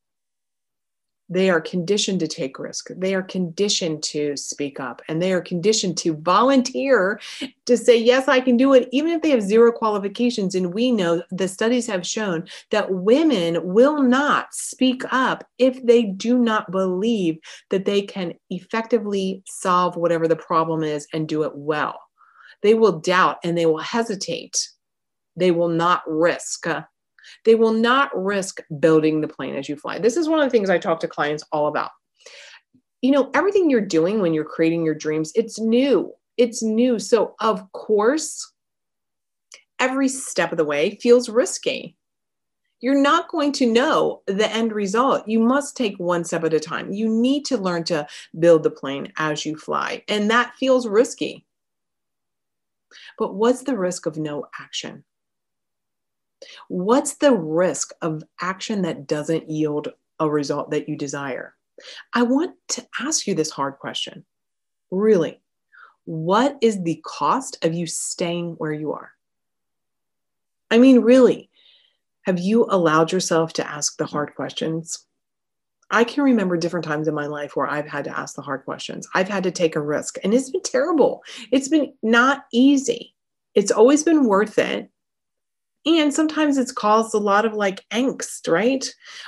They 1.30 1.50
are 1.50 1.60
conditioned 1.60 2.22
to 2.22 2.28
take 2.28 2.58
risk. 2.58 2.90
They 2.96 3.14
are 3.14 3.22
conditioned 3.22 4.02
to 4.04 4.38
speak 4.38 4.80
up 4.80 5.02
and 5.10 5.22
they 5.22 5.34
are 5.34 5.42
conditioned 5.42 5.98
to 6.00 6.16
volunteer 6.16 7.20
to 7.66 7.78
say, 7.78 7.98
Yes, 7.98 8.28
I 8.30 8.40
can 8.40 8.56
do 8.56 8.74
it, 8.74 8.88
even 8.92 9.12
if 9.12 9.22
they 9.22 9.32
have 9.32 9.42
zero 9.42 9.72
qualifications. 9.72 10.56
And 10.56 10.74
we 10.74 10.92
know 10.92 11.22
the 11.32 11.48
studies 11.48 11.86
have 11.88 12.08
shown 12.08 12.48
that 12.72 12.92
women 12.92 13.60
will 13.62 14.02
not 14.02 14.54
speak 14.54 15.04
up 15.12 15.44
if 15.58 15.86
they 15.86 16.04
do 16.04 16.38
not 16.38 16.72
believe 16.72 17.40
that 17.72 17.86
they 17.86 18.04
can 18.04 18.34
effectively 18.50 19.44
solve 19.48 19.98
whatever 19.98 20.28
the 20.28 20.36
problem 20.36 20.82
is 20.82 21.08
and 21.12 21.28
do 21.28 21.44
it 21.44 21.52
well. 21.56 22.00
They 22.64 22.74
will 22.74 23.00
doubt 23.00 23.38
and 23.44 23.58
they 23.58 23.66
will 23.66 23.80
hesitate. 23.80 24.70
They 25.36 25.52
will 25.52 25.70
not 25.70 26.04
risk 26.08 26.68
they 27.48 27.56
will 27.56 27.72
not 27.72 28.12
risk 28.14 28.60
building 28.78 29.22
the 29.22 29.28
plane 29.28 29.56
as 29.56 29.70
you 29.70 29.78
fly. 29.78 29.98
This 29.98 30.18
is 30.18 30.28
one 30.28 30.40
of 30.40 30.46
the 30.46 30.50
things 30.50 30.70
I 30.70 30.78
talk 30.78 31.00
to 31.00 31.08
clients 31.08 31.46
all 31.54 31.68
about. 31.68 31.92
You 33.02 33.12
know, 33.12 33.32
everything 33.34 33.70
you're 33.70 33.80
doing 33.80 34.20
when 34.20 34.34
you're 34.34 34.44
creating 34.44 34.84
your 34.84 34.94
dreams, 34.94 35.32
it's 35.34 35.58
new. 35.58 36.12
It's 36.36 36.62
new. 36.62 37.00
So, 37.00 37.36
of 37.40 37.72
course, 37.72 38.52
every 39.80 40.10
step 40.10 40.52
of 40.52 40.58
the 40.58 40.66
way 40.66 40.98
feels 41.02 41.30
risky. 41.30 41.96
You're 42.82 43.02
not 43.02 43.30
going 43.30 43.54
to 43.54 43.72
know 43.72 44.24
the 44.28 44.52
end 44.52 44.74
result. 44.74 45.26
You 45.26 45.40
must 45.40 45.78
take 45.78 45.98
one 45.98 46.26
step 46.26 46.44
at 46.44 46.54
a 46.54 46.60
time. 46.60 46.92
You 46.92 47.08
need 47.08 47.46
to 47.46 47.58
learn 47.58 47.86
to 47.86 48.06
build 48.38 48.64
the 48.64 48.72
plane 48.72 49.14
as 49.18 49.46
you 49.46 49.56
fly, 49.56 50.04
and 50.10 50.30
that 50.30 50.54
feels 50.60 50.86
risky. 50.86 51.46
But 53.18 53.36
what's 53.36 53.64
the 53.64 53.78
risk 53.78 54.06
of 54.06 54.18
no 54.18 54.48
action? 54.60 55.06
What's 56.68 57.16
the 57.16 57.34
risk 57.34 57.92
of 58.02 58.24
action 58.42 58.84
that 58.84 59.08
doesn't 59.08 59.50
yield 59.50 59.90
a 60.20 60.30
result 60.30 60.72
that 60.72 60.88
you 60.88 60.96
desire? 60.96 61.56
I 62.14 62.24
want 62.24 62.56
to 62.70 62.88
ask 63.00 63.28
you 63.28 63.36
this 63.36 63.52
hard 63.52 63.78
question. 63.78 64.26
Really, 64.92 65.42
what 66.06 66.58
is 66.62 66.82
the 66.84 67.02
cost 67.06 67.64
of 67.66 67.74
you 67.74 67.86
staying 67.86 68.56
where 68.58 68.72
you 68.72 68.94
are? 68.94 69.12
I 70.72 70.78
mean, 70.78 71.02
really, 71.02 71.50
have 72.24 72.40
you 72.40 72.66
allowed 72.70 73.12
yourself 73.12 73.54
to 73.54 73.70
ask 73.70 73.98
the 73.98 74.06
hard 74.06 74.36
questions? 74.36 75.06
I 75.90 76.04
can 76.04 76.24
remember 76.24 76.58
different 76.58 76.86
times 76.86 77.08
in 77.08 77.14
my 77.14 77.28
life 77.28 77.56
where 77.56 77.68
I've 77.68 77.88
had 77.88 78.04
to 78.06 78.20
ask 78.20 78.36
the 78.36 78.42
hard 78.42 78.66
questions. 78.66 79.08
I've 79.16 79.30
had 79.30 79.44
to 79.44 79.52
take 79.52 79.76
a 79.76 79.82
risk, 79.82 80.18
and 80.24 80.34
it's 80.34 80.50
been 80.50 80.62
terrible. 80.62 81.24
It's 81.52 81.70
been 81.70 81.94
not 82.04 82.44
easy. 82.52 83.14
It's 83.56 83.72
always 83.72 84.04
been 84.04 84.26
worth 84.26 84.60
it. 84.60 84.90
And 85.88 86.14
sometimes 86.14 86.58
it's 86.58 86.74
caused 86.74 87.16
a 87.16 87.20
lot 87.20 87.46
of 87.46 87.54
like 87.54 87.86
angst, 87.92 88.52
right? 88.52 88.86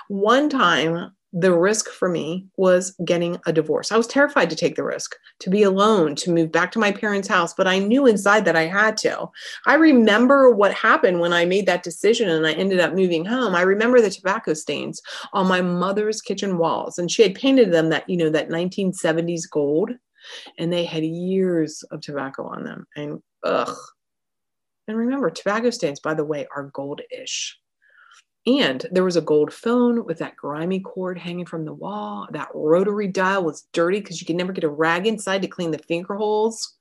One 0.09 0.49
time 0.49 1.11
the 1.31 1.53
risk 1.53 1.89
for 1.89 2.09
me 2.09 2.47
was 2.57 2.95
getting 3.05 3.37
a 3.45 3.53
divorce. 3.53 3.91
I 3.91 3.97
was 3.97 4.07
terrified 4.07 4.49
to 4.49 4.55
take 4.55 4.75
the 4.75 4.83
risk, 4.83 5.15
to 5.39 5.49
be 5.49 5.63
alone, 5.63 6.15
to 6.15 6.31
move 6.31 6.51
back 6.51 6.71
to 6.71 6.79
my 6.79 6.91
parents' 6.91 7.27
house, 7.27 7.53
but 7.53 7.67
I 7.67 7.77
knew 7.77 8.07
inside 8.07 8.45
that 8.45 8.55
I 8.55 8.65
had 8.65 8.97
to. 8.97 9.27
I 9.67 9.75
remember 9.75 10.49
what 10.49 10.73
happened 10.73 11.19
when 11.19 11.31
I 11.31 11.45
made 11.45 11.67
that 11.67 11.83
decision 11.83 12.29
and 12.29 12.47
I 12.47 12.53
ended 12.53 12.79
up 12.79 12.93
moving 12.93 13.25
home. 13.25 13.55
I 13.55 13.61
remember 13.61 14.01
the 14.01 14.09
tobacco 14.09 14.53
stains 14.53 15.01
on 15.31 15.47
my 15.47 15.61
mother's 15.61 16.19
kitchen 16.19 16.57
walls, 16.57 16.97
and 16.97 17.11
she 17.11 17.21
had 17.21 17.35
painted 17.35 17.71
them 17.71 17.89
that, 17.89 18.09
you 18.09 18.17
know, 18.17 18.31
that 18.31 18.49
1970s 18.49 19.43
gold, 19.49 19.91
and 20.57 20.73
they 20.73 20.83
had 20.83 21.05
years 21.05 21.83
of 21.91 22.01
tobacco 22.01 22.47
on 22.47 22.63
them. 22.63 22.87
And 22.95 23.21
ugh. 23.43 23.77
And 24.89 24.97
remember, 24.97 25.29
tobacco 25.29 25.69
stains, 25.69 25.99
by 25.99 26.15
the 26.15 26.25
way, 26.25 26.47
are 26.53 26.71
goldish. 26.71 27.51
And 28.47 28.83
there 28.91 29.03
was 29.03 29.17
a 29.17 29.21
gold 29.21 29.53
phone 29.53 30.03
with 30.03 30.17
that 30.17 30.35
grimy 30.35 30.79
cord 30.79 31.19
hanging 31.19 31.45
from 31.45 31.63
the 31.63 31.73
wall. 31.73 32.27
That 32.31 32.49
rotary 32.55 33.05
dial 33.05 33.43
was 33.43 33.67
dirty 33.71 33.99
because 33.99 34.19
you 34.19 34.25
could 34.25 34.35
never 34.35 34.51
get 34.51 34.63
a 34.63 34.69
rag 34.69 35.05
inside 35.05 35.43
to 35.43 35.47
clean 35.47 35.69
the 35.69 35.77
finger 35.77 36.15
holes. 36.15 36.75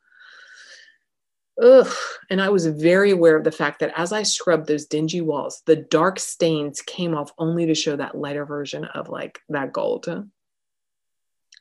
Ugh. 1.63 1.93
And 2.31 2.41
I 2.41 2.49
was 2.49 2.65
very 2.67 3.11
aware 3.11 3.37
of 3.37 3.45
the 3.45 3.53
fact 3.53 3.81
that 3.81 3.93
as 3.95 4.11
I 4.11 4.23
scrubbed 4.23 4.69
those 4.69 4.87
dingy 4.87 5.21
walls, 5.21 5.63
the 5.67 5.77
dark 5.77 6.19
stains 6.19 6.81
came 6.81 7.15
off 7.15 7.33
only 7.37 7.67
to 7.67 7.75
show 7.75 7.95
that 7.97 8.17
lighter 8.17 8.47
version 8.47 8.87
of 8.87 9.11
like 9.11 9.41
that 9.51 9.75
gold. 9.75 10.09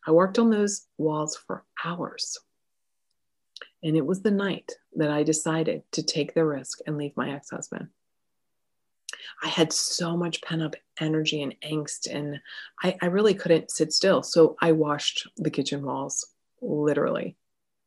I 0.07 0.11
worked 0.11 0.39
on 0.39 0.49
those 0.49 0.87
walls 0.97 1.35
for 1.35 1.65
hours. 1.83 2.37
And 3.83 3.95
it 3.95 4.05
was 4.05 4.21
the 4.21 4.31
night 4.31 4.71
that 4.95 5.11
I 5.11 5.23
decided 5.23 5.83
to 5.91 6.03
take 6.03 6.33
the 6.33 6.45
risk 6.45 6.79
and 6.85 6.97
leave 6.97 7.15
my 7.15 7.31
ex 7.31 7.51
husband. 7.51 7.89
I 9.43 9.47
had 9.47 9.71
so 9.71 10.17
much 10.17 10.41
pent 10.41 10.63
up 10.63 10.75
energy 10.99 11.41
and 11.43 11.55
angst, 11.61 12.07
and 12.11 12.39
I, 12.81 12.97
I 13.01 13.05
really 13.07 13.33
couldn't 13.33 13.71
sit 13.71 13.93
still. 13.93 14.23
So 14.23 14.55
I 14.59 14.71
washed 14.71 15.27
the 15.37 15.51
kitchen 15.51 15.83
walls, 15.83 16.27
literally. 16.61 17.35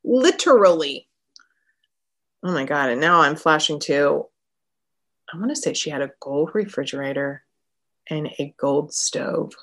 Literally. 0.05 1.09
Oh 2.43 2.53
my 2.53 2.65
God. 2.65 2.91
And 2.91 3.01
now 3.01 3.21
I'm 3.21 3.37
flashing 3.37 3.81
to, 3.81 4.27
I 5.33 5.37
want 5.37 5.51
to 5.51 5.57
say 5.57 5.75
she 5.75 5.91
had 5.91 6.03
a 6.03 6.13
gold 6.21 6.51
refrigerator 6.55 7.43
and 8.09 8.29
a 8.39 8.55
gold 8.57 8.95
stove. 8.95 9.55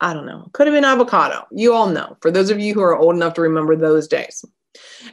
I 0.00 0.14
don't 0.14 0.26
know. 0.26 0.48
Could 0.52 0.66
have 0.66 0.74
been 0.74 0.84
avocado. 0.84 1.46
You 1.50 1.74
all 1.74 1.88
know. 1.88 2.16
For 2.20 2.30
those 2.30 2.50
of 2.50 2.60
you 2.60 2.74
who 2.74 2.82
are 2.82 2.96
old 2.96 3.14
enough 3.14 3.34
to 3.34 3.42
remember 3.42 3.76
those 3.76 4.08
days. 4.08 4.44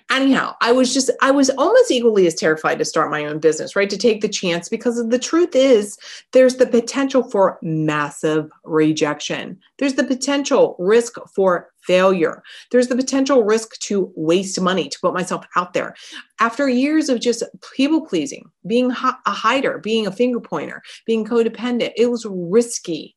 Anyhow, 0.09 0.55
I 0.61 0.71
was 0.71 0.93
just, 0.93 1.11
I 1.21 1.31
was 1.31 1.49
almost 1.51 1.91
equally 1.91 2.25
as 2.27 2.35
terrified 2.35 2.79
to 2.79 2.85
start 2.85 3.11
my 3.11 3.25
own 3.25 3.39
business, 3.39 3.75
right? 3.75 3.89
To 3.89 3.97
take 3.97 4.21
the 4.21 4.29
chance 4.29 4.69
because 4.69 5.05
the 5.07 5.19
truth 5.19 5.55
is, 5.55 5.97
there's 6.31 6.55
the 6.55 6.65
potential 6.65 7.23
for 7.23 7.59
massive 7.61 8.49
rejection. 8.63 9.59
There's 9.77 9.95
the 9.95 10.03
potential 10.05 10.75
risk 10.79 11.15
for 11.35 11.71
failure. 11.81 12.41
There's 12.71 12.87
the 12.87 12.95
potential 12.95 13.43
risk 13.43 13.77
to 13.79 14.11
waste 14.15 14.59
money, 14.61 14.87
to 14.89 14.99
put 14.99 15.13
myself 15.13 15.45
out 15.55 15.73
there. 15.73 15.95
After 16.39 16.69
years 16.69 17.09
of 17.09 17.19
just 17.19 17.43
people 17.75 18.05
pleasing, 18.05 18.49
being 18.65 18.91
a 18.91 19.31
hider, 19.31 19.79
being 19.79 20.07
a 20.07 20.11
finger 20.11 20.39
pointer, 20.39 20.81
being 21.05 21.25
codependent, 21.25 21.91
it 21.97 22.09
was 22.09 22.25
risky 22.29 23.15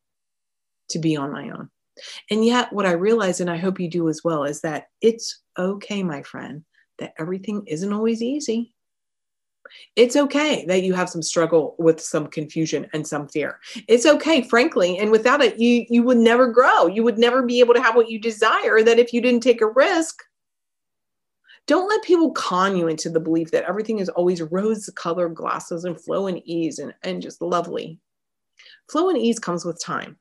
to 0.90 0.98
be 0.98 1.16
on 1.16 1.32
my 1.32 1.50
own. 1.50 1.70
And 2.30 2.44
yet, 2.44 2.72
what 2.72 2.86
I 2.86 2.92
realize, 2.92 3.40
and 3.40 3.50
I 3.50 3.56
hope 3.56 3.80
you 3.80 3.88
do 3.88 4.08
as 4.08 4.22
well, 4.24 4.44
is 4.44 4.60
that 4.62 4.86
it's 5.00 5.40
okay, 5.58 6.02
my 6.02 6.22
friend, 6.22 6.64
that 6.98 7.14
everything 7.18 7.64
isn't 7.66 7.92
always 7.92 8.22
easy. 8.22 8.74
It's 9.96 10.16
okay 10.16 10.66
that 10.66 10.82
you 10.82 10.92
have 10.92 11.08
some 11.08 11.22
struggle 11.22 11.76
with 11.78 12.00
some 12.00 12.26
confusion 12.26 12.88
and 12.92 13.06
some 13.06 13.28
fear. 13.28 13.58
It's 13.88 14.04
okay, 14.04 14.42
frankly, 14.42 14.98
and 14.98 15.10
without 15.10 15.40
it, 15.40 15.58
you 15.58 15.86
you 15.88 16.02
would 16.02 16.18
never 16.18 16.48
grow. 16.48 16.86
You 16.86 17.02
would 17.04 17.18
never 17.18 17.42
be 17.42 17.60
able 17.60 17.74
to 17.74 17.82
have 17.82 17.96
what 17.96 18.10
you 18.10 18.20
desire. 18.20 18.82
That 18.82 18.98
if 18.98 19.12
you 19.12 19.20
didn't 19.22 19.42
take 19.42 19.62
a 19.62 19.70
risk, 19.70 20.22
don't 21.66 21.88
let 21.88 22.02
people 22.02 22.32
con 22.32 22.76
you 22.76 22.88
into 22.88 23.08
the 23.08 23.20
belief 23.20 23.50
that 23.52 23.64
everything 23.64 24.00
is 24.00 24.08
always 24.08 24.42
rose-colored 24.42 25.34
glasses 25.34 25.84
and 25.84 25.98
flow 25.98 26.26
and 26.26 26.42
ease 26.44 26.78
and, 26.78 26.92
and 27.02 27.22
just 27.22 27.40
lovely. 27.40 28.00
Flow 28.90 29.08
and 29.08 29.18
ease 29.18 29.38
comes 29.38 29.64
with 29.64 29.82
time. 29.82 30.16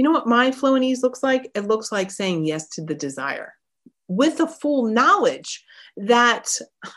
You 0.00 0.04
know 0.04 0.12
what 0.12 0.26
my 0.26 0.50
flow 0.50 0.76
and 0.76 0.82
ease 0.82 1.02
looks 1.02 1.22
like? 1.22 1.50
It 1.54 1.66
looks 1.66 1.92
like 1.92 2.10
saying 2.10 2.46
yes 2.46 2.70
to 2.70 2.82
the 2.82 2.94
desire 2.94 3.52
with 4.08 4.38
the 4.38 4.46
full 4.46 4.86
knowledge 4.86 5.62
that 5.98 6.48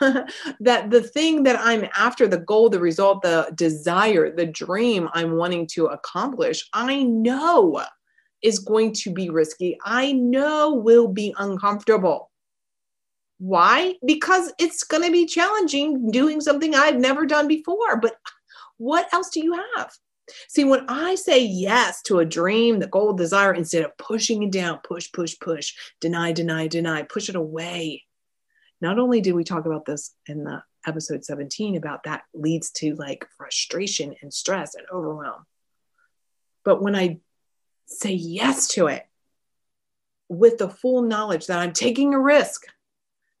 that 0.60 0.90
the 0.90 1.02
thing 1.02 1.44
that 1.44 1.56
i'm 1.60 1.84
after 1.96 2.26
the 2.26 2.38
goal 2.38 2.68
the 2.68 2.80
result 2.80 3.22
the 3.22 3.52
desire 3.54 4.34
the 4.34 4.46
dream 4.46 5.08
i'm 5.12 5.36
wanting 5.36 5.64
to 5.64 5.86
accomplish 5.86 6.68
i 6.72 7.04
know 7.04 7.80
is 8.44 8.58
going 8.58 8.92
to 8.92 9.10
be 9.10 9.30
risky. 9.30 9.76
I 9.84 10.12
know 10.12 10.74
will 10.74 11.08
be 11.08 11.34
uncomfortable. 11.38 12.30
Why? 13.38 13.94
Because 14.04 14.52
it's 14.58 14.84
going 14.84 15.02
to 15.02 15.10
be 15.10 15.26
challenging 15.26 16.10
doing 16.10 16.40
something 16.40 16.74
i've 16.74 16.98
never 16.98 17.26
done 17.26 17.48
before 17.48 17.96
but 18.00 18.16
what 18.76 19.12
else 19.12 19.30
do 19.30 19.42
you 19.42 19.58
have 19.76 19.90
See, 20.48 20.64
when 20.64 20.86
I 20.88 21.16
say 21.16 21.44
yes 21.44 22.02
to 22.02 22.18
a 22.18 22.24
dream, 22.24 22.78
the 22.78 22.86
goal, 22.86 23.12
desire, 23.12 23.52
instead 23.52 23.84
of 23.84 23.96
pushing 23.98 24.42
it 24.42 24.52
down, 24.52 24.80
push, 24.82 25.10
push, 25.12 25.36
push, 25.38 25.74
deny, 26.00 26.32
deny, 26.32 26.66
deny, 26.66 27.02
push 27.02 27.28
it 27.28 27.36
away. 27.36 28.04
Not 28.80 28.98
only 28.98 29.20
did 29.20 29.34
we 29.34 29.44
talk 29.44 29.66
about 29.66 29.84
this 29.84 30.14
in 30.26 30.44
the 30.44 30.62
episode 30.86 31.24
17 31.24 31.76
about 31.76 32.04
that 32.04 32.22
leads 32.34 32.70
to 32.70 32.94
like 32.94 33.26
frustration 33.36 34.14
and 34.22 34.32
stress 34.32 34.74
and 34.74 34.86
overwhelm. 34.92 35.44
But 36.64 36.82
when 36.82 36.94
I 36.94 37.20
say 37.86 38.12
yes 38.12 38.68
to 38.68 38.86
it 38.86 39.06
with 40.28 40.58
the 40.58 40.68
full 40.68 41.02
knowledge 41.02 41.46
that 41.46 41.58
I'm 41.58 41.72
taking 41.72 42.14
a 42.14 42.20
risk 42.20 42.66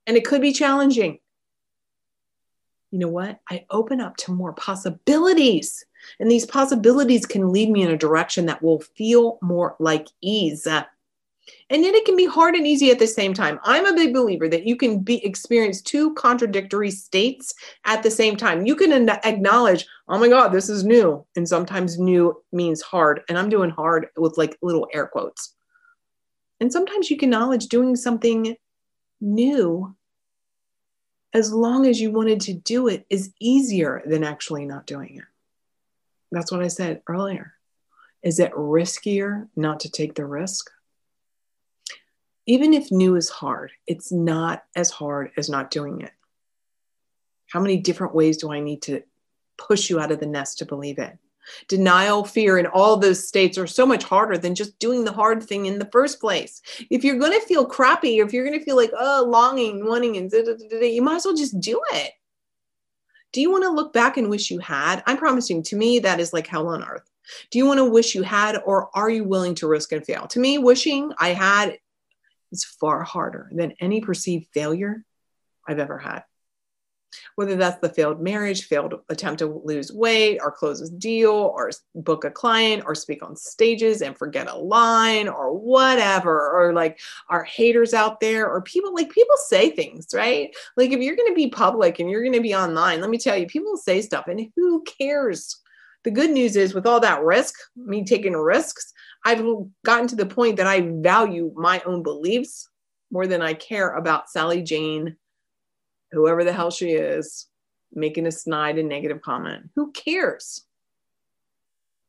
and 0.06 0.16
it 0.16 0.24
could 0.24 0.42
be 0.42 0.52
challenging, 0.52 1.18
you 2.90 2.98
know 2.98 3.08
what? 3.08 3.40
I 3.50 3.66
open 3.70 4.00
up 4.00 4.16
to 4.18 4.32
more 4.32 4.52
possibilities 4.52 5.84
and 6.20 6.30
these 6.30 6.46
possibilities 6.46 7.26
can 7.26 7.52
lead 7.52 7.70
me 7.70 7.82
in 7.82 7.90
a 7.90 7.96
direction 7.96 8.46
that 8.46 8.62
will 8.62 8.80
feel 8.80 9.38
more 9.42 9.76
like 9.78 10.08
ease. 10.20 10.66
And 10.66 11.84
then 11.84 11.94
it 11.94 12.04
can 12.04 12.16
be 12.16 12.26
hard 12.26 12.54
and 12.54 12.66
easy 12.66 12.90
at 12.90 12.98
the 12.98 13.06
same 13.06 13.34
time. 13.34 13.60
I'm 13.64 13.84
a 13.84 13.94
big 13.94 14.14
believer 14.14 14.48
that 14.48 14.66
you 14.66 14.76
can 14.76 15.00
be 15.00 15.24
experience 15.24 15.82
two 15.82 16.14
contradictory 16.14 16.90
states 16.90 17.54
at 17.84 18.02
the 18.02 18.10
same 18.10 18.36
time. 18.36 18.66
You 18.66 18.76
can 18.76 19.08
acknowledge, 19.08 19.86
"Oh 20.08 20.18
my 20.18 20.28
god, 20.28 20.52
this 20.52 20.70
is 20.70 20.84
new." 20.84 21.24
And 21.36 21.48
sometimes 21.48 21.98
new 21.98 22.42
means 22.52 22.80
hard, 22.80 23.22
and 23.28 23.36
I'm 23.38 23.50
doing 23.50 23.70
hard 23.70 24.08
with 24.16 24.38
like 24.38 24.56
little 24.62 24.88
air 24.92 25.06
quotes. 25.06 25.54
And 26.60 26.72
sometimes 26.72 27.10
you 27.10 27.16
can 27.16 27.28
acknowledge 27.30 27.66
doing 27.66 27.96
something 27.96 28.56
new 29.20 29.94
as 31.34 31.52
long 31.52 31.84
as 31.86 32.00
you 32.00 32.12
wanted 32.12 32.40
to 32.42 32.54
do 32.54 32.88
it 32.88 33.04
is 33.10 33.32
easier 33.40 34.02
than 34.06 34.22
actually 34.22 34.64
not 34.64 34.86
doing 34.86 35.16
it. 35.16 35.24
That's 36.34 36.50
what 36.50 36.62
I 36.64 36.68
said 36.68 37.00
earlier. 37.06 37.54
Is 38.24 38.40
it 38.40 38.52
riskier 38.54 39.46
not 39.54 39.80
to 39.80 39.90
take 39.90 40.14
the 40.14 40.26
risk? 40.26 40.68
Even 42.44 42.74
if 42.74 42.90
new 42.90 43.14
is 43.14 43.28
hard, 43.28 43.70
it's 43.86 44.10
not 44.10 44.64
as 44.74 44.90
hard 44.90 45.30
as 45.36 45.48
not 45.48 45.70
doing 45.70 46.00
it. 46.00 46.10
How 47.46 47.60
many 47.60 47.76
different 47.76 48.16
ways 48.16 48.36
do 48.38 48.50
I 48.50 48.58
need 48.58 48.82
to 48.82 49.04
push 49.56 49.88
you 49.88 50.00
out 50.00 50.10
of 50.10 50.18
the 50.18 50.26
nest 50.26 50.58
to 50.58 50.66
believe 50.66 50.98
it? 50.98 51.16
Denial, 51.68 52.24
fear, 52.24 52.58
and 52.58 52.66
all 52.66 52.96
those 52.96 53.28
states 53.28 53.56
are 53.56 53.68
so 53.68 53.86
much 53.86 54.02
harder 54.02 54.36
than 54.36 54.56
just 54.56 54.76
doing 54.80 55.04
the 55.04 55.12
hard 55.12 55.40
thing 55.40 55.66
in 55.66 55.78
the 55.78 55.88
first 55.92 56.20
place. 56.20 56.62
If 56.90 57.04
you're 57.04 57.18
going 57.18 57.38
to 57.38 57.46
feel 57.46 57.64
crappy, 57.64 58.18
if 58.18 58.32
you're 58.32 58.44
going 58.44 58.58
to 58.58 58.64
feel 58.64 58.76
like, 58.76 58.90
oh, 58.98 59.24
longing, 59.28 59.86
wanting, 59.86 60.16
and 60.16 60.32
you 60.32 61.00
might 61.00 61.16
as 61.16 61.26
well 61.26 61.36
just 61.36 61.60
do 61.60 61.80
it 61.92 62.12
Do 63.34 63.40
you 63.40 63.50
want 63.50 63.64
to 63.64 63.70
look 63.70 63.92
back 63.92 64.16
and 64.16 64.30
wish 64.30 64.52
you 64.52 64.60
had? 64.60 65.02
I'm 65.06 65.16
promising 65.16 65.64
to 65.64 65.76
me 65.76 65.98
that 65.98 66.20
is 66.20 66.32
like 66.32 66.46
hell 66.46 66.68
on 66.68 66.84
earth. 66.84 67.02
Do 67.50 67.58
you 67.58 67.66
want 67.66 67.78
to 67.78 67.84
wish 67.84 68.14
you 68.14 68.22
had, 68.22 68.62
or 68.64 68.96
are 68.96 69.10
you 69.10 69.24
willing 69.24 69.56
to 69.56 69.66
risk 69.66 69.90
and 69.90 70.06
fail? 70.06 70.28
To 70.28 70.38
me, 70.38 70.58
wishing 70.58 71.12
I 71.18 71.30
had 71.30 71.78
is 72.52 72.64
far 72.64 73.02
harder 73.02 73.50
than 73.52 73.74
any 73.80 74.00
perceived 74.00 74.46
failure 74.54 75.04
I've 75.66 75.80
ever 75.80 75.98
had 75.98 76.22
whether 77.36 77.56
that's 77.56 77.80
the 77.80 77.88
failed 77.88 78.20
marriage, 78.20 78.66
failed 78.66 78.94
attempt 79.08 79.38
to 79.40 79.62
lose 79.64 79.92
weight, 79.92 80.38
or 80.42 80.50
close 80.50 80.80
a 80.80 80.90
deal, 80.90 81.30
or 81.30 81.70
book 81.94 82.24
a 82.24 82.30
client, 82.30 82.82
or 82.86 82.94
speak 82.94 83.22
on 83.22 83.36
stages 83.36 84.02
and 84.02 84.16
forget 84.16 84.48
a 84.48 84.56
line, 84.56 85.28
or 85.28 85.56
whatever, 85.56 86.50
or 86.50 86.72
like 86.72 86.98
our 87.28 87.44
haters 87.44 87.94
out 87.94 88.20
there, 88.20 88.48
or 88.48 88.62
people 88.62 88.94
like 88.94 89.10
people 89.10 89.36
say 89.46 89.70
things, 89.70 90.08
right? 90.14 90.54
Like 90.76 90.90
if 90.90 91.00
you're 91.00 91.16
going 91.16 91.30
to 91.30 91.34
be 91.34 91.48
public 91.48 91.98
and 91.98 92.10
you're 92.10 92.22
going 92.22 92.32
to 92.34 92.40
be 92.40 92.54
online, 92.54 93.00
let 93.00 93.10
me 93.10 93.18
tell 93.18 93.36
you, 93.36 93.46
people 93.46 93.76
say 93.76 94.00
stuff, 94.00 94.28
and 94.28 94.48
who 94.56 94.82
cares? 94.84 95.60
The 96.04 96.10
good 96.10 96.30
news 96.30 96.54
is, 96.56 96.74
with 96.74 96.86
all 96.86 97.00
that 97.00 97.22
risk, 97.22 97.54
me 97.76 98.04
taking 98.04 98.34
risks, 98.34 98.92
I've 99.24 99.42
gotten 99.84 100.06
to 100.08 100.16
the 100.16 100.26
point 100.26 100.56
that 100.56 100.66
I 100.66 100.82
value 100.82 101.50
my 101.56 101.80
own 101.86 102.02
beliefs 102.02 102.68
more 103.10 103.26
than 103.26 103.40
I 103.40 103.54
care 103.54 103.94
about 103.94 104.28
Sally 104.28 104.60
Jane 104.60 105.16
whoever 106.14 106.44
the 106.44 106.52
hell 106.52 106.70
she 106.70 106.92
is, 106.92 107.46
making 107.92 108.26
a 108.26 108.32
snide 108.32 108.78
and 108.78 108.88
negative 108.88 109.20
comment. 109.20 109.70
Who 109.74 109.92
cares? 109.92 110.64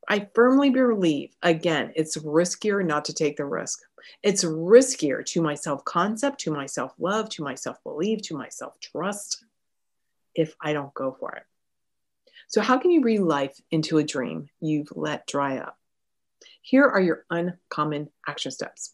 I 0.07 0.29
firmly 0.33 0.69
believe, 0.69 1.35
again, 1.41 1.91
it's 1.95 2.17
riskier 2.17 2.85
not 2.85 3.05
to 3.05 3.13
take 3.13 3.37
the 3.37 3.45
risk. 3.45 3.81
It's 4.21 4.43
riskier 4.43 5.25
to 5.25 5.41
my 5.41 5.55
self 5.55 5.83
concept, 5.83 6.39
to 6.41 6.51
my 6.51 6.67
self 6.67 6.93
love, 6.99 7.29
to 7.29 7.43
my 7.43 7.55
self 7.55 7.83
belief, 7.83 8.21
to 8.23 8.37
my 8.37 8.49
self 8.49 8.79
trust 8.79 9.43
if 10.35 10.55
I 10.61 10.73
don't 10.73 10.93
go 10.93 11.15
for 11.19 11.31
it. 11.33 11.43
So, 12.47 12.61
how 12.61 12.77
can 12.77 12.91
you 12.91 13.01
breathe 13.01 13.21
life 13.21 13.59
into 13.71 13.97
a 13.97 14.03
dream 14.03 14.49
you've 14.59 14.91
let 14.95 15.25
dry 15.25 15.57
up? 15.57 15.77
Here 16.61 16.85
are 16.85 17.01
your 17.01 17.25
uncommon 17.29 18.09
action 18.27 18.51
steps. 18.51 18.93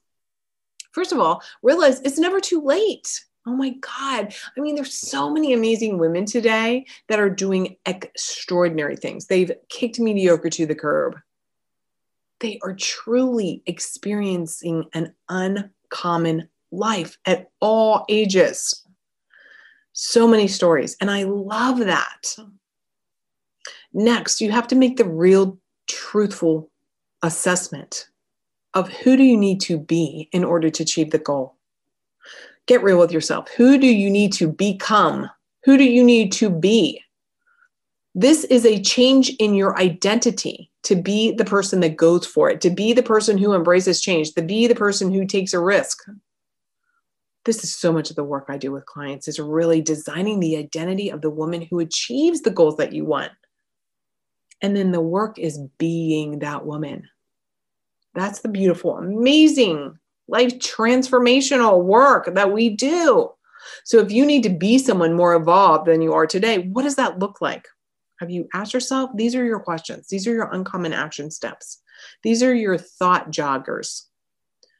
First 0.91 1.11
of 1.11 1.19
all, 1.19 1.41
realize 1.61 2.01
it's 2.01 2.19
never 2.19 2.39
too 2.39 2.61
late. 2.61 3.25
Oh 3.47 3.55
my 3.55 3.71
God. 3.81 4.33
I 4.55 4.59
mean, 4.59 4.75
there's 4.75 4.93
so 4.93 5.31
many 5.31 5.53
amazing 5.53 5.97
women 5.97 6.25
today 6.25 6.85
that 7.07 7.19
are 7.19 7.29
doing 7.29 7.75
extraordinary 7.87 8.95
things. 8.95 9.25
They've 9.25 9.51
kicked 9.69 9.99
mediocre 9.99 10.49
to 10.51 10.65
the 10.67 10.75
curb. 10.75 11.17
They 12.39 12.59
are 12.63 12.75
truly 12.75 13.63
experiencing 13.65 14.85
an 14.93 15.13
uncommon 15.27 16.49
life 16.71 17.17
at 17.25 17.49
all 17.59 18.05
ages. 18.09 18.85
So 19.93 20.27
many 20.27 20.47
stories. 20.47 20.95
And 21.01 21.09
I 21.09 21.23
love 21.23 21.79
that. 21.79 22.35
Next, 23.91 24.39
you 24.39 24.51
have 24.51 24.67
to 24.67 24.75
make 24.75 24.97
the 24.97 25.09
real, 25.09 25.57
truthful 25.87 26.69
assessment 27.23 28.07
of 28.73 28.89
who 28.89 29.17
do 29.17 29.23
you 29.23 29.35
need 29.35 29.61
to 29.61 29.77
be 29.77 30.29
in 30.31 30.43
order 30.43 30.69
to 30.69 30.83
achieve 30.83 31.11
the 31.11 31.19
goal 31.19 31.57
get 32.67 32.83
real 32.83 32.99
with 32.99 33.11
yourself. 33.11 33.49
Who 33.57 33.77
do 33.77 33.87
you 33.87 34.09
need 34.09 34.33
to 34.33 34.47
become? 34.51 35.29
Who 35.63 35.77
do 35.77 35.83
you 35.83 36.03
need 36.03 36.31
to 36.33 36.49
be? 36.49 37.01
This 38.13 38.43
is 38.45 38.65
a 38.65 38.81
change 38.81 39.29
in 39.39 39.55
your 39.55 39.77
identity 39.79 40.69
to 40.83 40.95
be 40.95 41.31
the 41.31 41.45
person 41.45 41.79
that 41.81 41.95
goes 41.95 42.25
for 42.25 42.49
it, 42.49 42.59
to 42.61 42.69
be 42.69 42.93
the 42.93 43.03
person 43.03 43.37
who 43.37 43.53
embraces 43.53 44.01
change, 44.01 44.33
to 44.33 44.41
be 44.41 44.67
the 44.67 44.75
person 44.75 45.13
who 45.13 45.25
takes 45.25 45.53
a 45.53 45.59
risk. 45.59 45.99
This 47.45 47.63
is 47.63 47.73
so 47.73 47.91
much 47.91 48.09
of 48.09 48.15
the 48.15 48.23
work 48.23 48.45
I 48.49 48.57
do 48.57 48.71
with 48.71 48.85
clients 48.85 49.27
is 49.27 49.39
really 49.39 49.81
designing 49.81 50.39
the 50.39 50.57
identity 50.57 51.09
of 51.09 51.21
the 51.21 51.29
woman 51.29 51.61
who 51.61 51.79
achieves 51.79 52.41
the 52.41 52.51
goals 52.51 52.77
that 52.77 52.93
you 52.93 53.05
want. 53.05 53.31
And 54.61 54.75
then 54.75 54.91
the 54.91 55.01
work 55.01 55.39
is 55.39 55.59
being 55.77 56.39
that 56.39 56.65
woman. 56.65 57.07
That's 58.13 58.41
the 58.41 58.49
beautiful, 58.49 58.97
amazing 58.97 59.97
life 60.31 60.57
transformational 60.59 61.83
work 61.83 62.33
that 62.33 62.51
we 62.51 62.69
do. 62.69 63.29
So 63.83 63.99
if 63.99 64.11
you 64.11 64.25
need 64.25 64.43
to 64.43 64.49
be 64.49 64.79
someone 64.79 65.13
more 65.13 65.35
evolved 65.35 65.87
than 65.87 66.01
you 66.01 66.13
are 66.13 66.25
today, 66.25 66.59
what 66.59 66.83
does 66.83 66.95
that 66.95 67.19
look 67.19 67.41
like? 67.41 67.67
Have 68.19 68.31
you 68.31 68.47
asked 68.53 68.73
yourself? 68.73 69.11
These 69.15 69.35
are 69.35 69.43
your 69.43 69.59
questions. 69.59 70.07
These 70.07 70.27
are 70.27 70.33
your 70.33 70.51
uncommon 70.51 70.93
action 70.93 71.31
steps. 71.31 71.81
These 72.23 72.41
are 72.41 72.53
your 72.53 72.77
thought 72.77 73.31
joggers. 73.31 74.05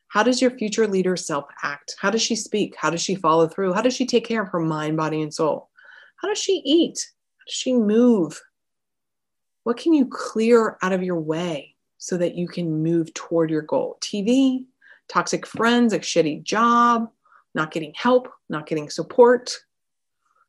How 0.07 0.23
does 0.23 0.41
your 0.41 0.51
future 0.51 0.87
leader 0.87 1.15
self 1.15 1.45
act? 1.63 1.95
How 1.99 2.09
does 2.09 2.21
she 2.21 2.35
speak? 2.35 2.75
How 2.77 2.89
does 2.89 3.01
she 3.01 3.15
follow 3.15 3.47
through? 3.47 3.73
How 3.73 3.81
does 3.81 3.95
she 3.95 4.05
take 4.05 4.27
care 4.27 4.43
of 4.43 4.49
her 4.49 4.59
mind, 4.59 4.97
body, 4.97 5.21
and 5.21 5.33
soul? 5.33 5.69
How 6.17 6.27
does 6.27 6.37
she 6.37 6.61
eat? 6.65 7.11
How 7.37 7.45
does 7.47 7.55
she 7.55 7.73
move? 7.73 8.41
What 9.63 9.77
can 9.77 9.93
you 9.93 10.07
clear 10.07 10.77
out 10.81 10.93
of 10.93 11.03
your 11.03 11.19
way 11.19 11.75
so 11.97 12.17
that 12.17 12.35
you 12.35 12.47
can 12.47 12.83
move 12.83 13.13
toward 13.13 13.49
your 13.49 13.61
goal? 13.61 13.97
TV, 14.01 14.65
toxic 15.11 15.45
friends, 15.45 15.91
a 15.91 15.99
shitty 15.99 16.41
job, 16.41 17.11
not 17.53 17.71
getting 17.71 17.93
help, 17.95 18.29
not 18.49 18.65
getting 18.65 18.89
support 18.89 19.53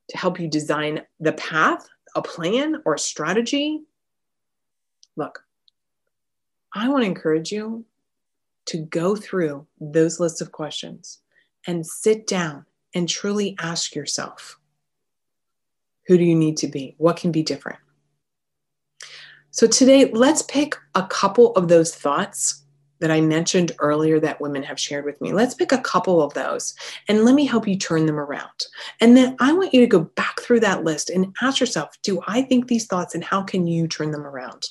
to 0.08 0.16
help 0.16 0.38
you 0.38 0.46
design 0.46 1.02
the 1.18 1.32
path, 1.32 1.88
a 2.14 2.22
plan, 2.22 2.80
or 2.84 2.94
a 2.94 2.98
strategy. 2.98 3.80
Look, 5.16 5.44
I 6.72 6.88
want 6.88 7.02
to 7.02 7.08
encourage 7.08 7.50
you 7.50 7.84
to 8.66 8.78
go 8.78 9.16
through 9.16 9.66
those 9.80 10.20
lists 10.20 10.40
of 10.40 10.52
questions 10.52 11.18
and 11.66 11.84
sit 11.84 12.26
down 12.26 12.64
and 12.94 13.08
truly 13.08 13.56
ask 13.58 13.94
yourself 13.94 14.58
who 16.06 16.18
do 16.18 16.24
you 16.24 16.34
need 16.34 16.56
to 16.58 16.66
be? 16.66 16.94
What 16.98 17.16
can 17.16 17.30
be 17.30 17.42
different? 17.42 17.78
So, 19.50 19.66
today, 19.66 20.10
let's 20.10 20.42
pick 20.42 20.76
a 20.94 21.06
couple 21.06 21.52
of 21.52 21.68
those 21.68 21.94
thoughts 21.94 22.62
that 23.02 23.10
I 23.10 23.20
mentioned 23.20 23.72
earlier 23.80 24.20
that 24.20 24.40
women 24.40 24.62
have 24.62 24.78
shared 24.78 25.04
with 25.04 25.20
me. 25.20 25.32
Let's 25.32 25.54
pick 25.54 25.72
a 25.72 25.78
couple 25.78 26.22
of 26.22 26.32
those 26.34 26.72
and 27.08 27.24
let 27.24 27.34
me 27.34 27.44
help 27.44 27.66
you 27.66 27.76
turn 27.76 28.06
them 28.06 28.18
around. 28.18 28.66
And 29.00 29.16
then 29.16 29.34
I 29.40 29.52
want 29.52 29.74
you 29.74 29.80
to 29.80 29.88
go 29.88 30.04
back 30.14 30.40
through 30.40 30.60
that 30.60 30.84
list 30.84 31.10
and 31.10 31.34
ask 31.42 31.58
yourself 31.58 31.90
Do 32.02 32.20
I 32.28 32.42
think 32.42 32.68
these 32.68 32.86
thoughts 32.86 33.14
and 33.14 33.24
how 33.24 33.42
can 33.42 33.66
you 33.66 33.88
turn 33.88 34.12
them 34.12 34.24
around? 34.24 34.68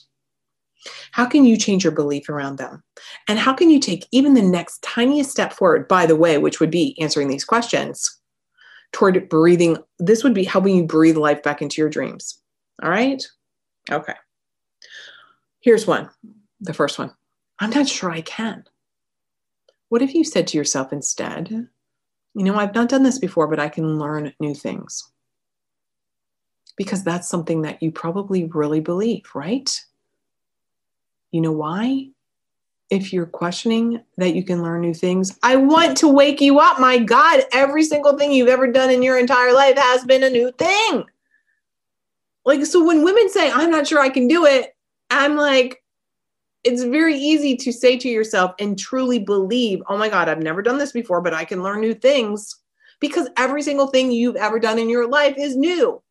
How 1.11 1.25
can 1.25 1.43
you 1.43 1.57
change 1.57 1.83
your 1.83 1.91
belief 1.91 2.29
around 2.29 2.57
them? 2.57 2.81
And 3.27 3.37
how 3.37 3.53
can 3.53 3.69
you 3.69 3.79
take 3.79 4.07
even 4.11 4.33
the 4.33 4.41
next 4.41 4.81
tiniest 4.81 5.29
step 5.29 5.51
forward, 5.51 5.89
by 5.89 6.05
the 6.05 6.15
way, 6.15 6.37
which 6.37 6.61
would 6.61 6.71
be 6.71 6.97
answering 7.01 7.27
these 7.27 7.43
questions 7.43 8.17
toward 8.93 9.27
breathing? 9.27 9.77
This 9.99 10.23
would 10.23 10.33
be 10.33 10.45
helping 10.45 10.77
you 10.77 10.85
breathe 10.85 11.17
life 11.17 11.43
back 11.43 11.61
into 11.61 11.81
your 11.81 11.89
dreams. 11.89 12.39
All 12.81 12.89
right? 12.89 13.21
Okay. 13.91 14.15
Here's 15.59 15.85
one 15.85 16.09
the 16.61 16.73
first 16.73 16.97
one 16.97 17.11
I'm 17.61 17.69
not 17.69 17.87
sure 17.87 18.09
I 18.11 18.21
can. 18.21 18.65
What 19.89 20.01
if 20.01 20.15
you 20.15 20.23
said 20.23 20.47
to 20.47 20.57
yourself 20.57 20.91
instead, 20.91 21.49
you 21.49 22.43
know, 22.43 22.55
I've 22.55 22.73
not 22.73 22.89
done 22.89 23.03
this 23.03 23.19
before, 23.19 23.47
but 23.47 23.59
I 23.59 23.69
can 23.69 23.99
learn 23.99 24.33
new 24.39 24.55
things? 24.55 25.07
Because 26.75 27.03
that's 27.03 27.29
something 27.29 27.61
that 27.61 27.81
you 27.83 27.91
probably 27.91 28.45
really 28.45 28.79
believe, 28.79 29.29
right? 29.35 29.69
You 31.29 31.41
know 31.41 31.51
why? 31.51 32.07
If 32.89 33.13
you're 33.13 33.27
questioning 33.27 34.01
that 34.17 34.33
you 34.33 34.43
can 34.43 34.63
learn 34.63 34.81
new 34.81 34.93
things, 34.93 35.37
I 35.43 35.55
want 35.55 35.97
to 35.97 36.07
wake 36.07 36.41
you 36.41 36.59
up. 36.59 36.79
My 36.79 36.97
God, 36.97 37.43
every 37.53 37.83
single 37.83 38.17
thing 38.17 38.31
you've 38.31 38.49
ever 38.49 38.71
done 38.71 38.89
in 38.89 39.03
your 39.03 39.19
entire 39.19 39.53
life 39.53 39.77
has 39.77 40.03
been 40.03 40.23
a 40.23 40.29
new 40.29 40.51
thing. 40.53 41.03
Like, 42.43 42.65
so 42.65 42.83
when 42.83 43.03
women 43.03 43.29
say, 43.29 43.51
I'm 43.51 43.69
not 43.69 43.87
sure 43.87 43.99
I 43.99 44.09
can 44.09 44.27
do 44.27 44.45
it, 44.45 44.75
I'm 45.11 45.35
like, 45.35 45.80
it's 46.63 46.83
very 46.83 47.17
easy 47.17 47.55
to 47.57 47.71
say 47.71 47.97
to 47.97 48.09
yourself 48.09 48.51
and 48.59 48.77
truly 48.77 49.19
believe, 49.19 49.81
oh 49.89 49.97
my 49.97 50.09
God, 50.09 50.29
I've 50.29 50.43
never 50.43 50.61
done 50.61 50.77
this 50.77 50.91
before, 50.91 51.21
but 51.21 51.33
I 51.33 51.43
can 51.43 51.63
learn 51.63 51.81
new 51.81 51.93
things 51.93 52.55
because 52.99 53.29
every 53.37 53.63
single 53.63 53.87
thing 53.87 54.11
you've 54.11 54.35
ever 54.35 54.59
done 54.59 54.77
in 54.77 54.89
your 54.89 55.07
life 55.07 55.35
is 55.37 55.57
new. 55.57 56.01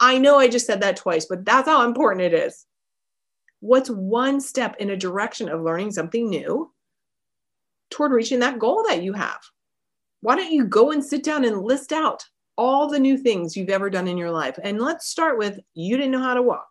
I 0.00 0.16
know 0.18 0.38
I 0.38 0.48
just 0.48 0.66
said 0.66 0.80
that 0.80 0.96
twice, 0.96 1.26
but 1.26 1.44
that's 1.44 1.68
how 1.68 1.84
important 1.84 2.22
it 2.22 2.34
is. 2.34 2.66
What's 3.58 3.90
one 3.90 4.40
step 4.40 4.76
in 4.78 4.90
a 4.90 4.96
direction 4.96 5.48
of 5.48 5.62
learning 5.62 5.90
something 5.90 6.30
new 6.30 6.72
toward 7.90 8.12
reaching 8.12 8.38
that 8.40 8.58
goal 8.58 8.84
that 8.88 9.02
you 9.02 9.12
have? 9.12 9.40
Why 10.22 10.36
don't 10.36 10.52
you 10.52 10.64
go 10.64 10.92
and 10.92 11.04
sit 11.04 11.24
down 11.24 11.44
and 11.44 11.62
list 11.62 11.92
out 11.92 12.24
all 12.56 12.88
the 12.88 12.98
new 12.98 13.18
things 13.18 13.56
you've 13.56 13.68
ever 13.68 13.90
done 13.90 14.06
in 14.06 14.16
your 14.16 14.30
life? 14.30 14.58
And 14.62 14.80
let's 14.80 15.08
start 15.08 15.36
with 15.36 15.58
you 15.74 15.96
didn't 15.96 16.12
know 16.12 16.22
how 16.22 16.34
to 16.34 16.42
walk, 16.42 16.68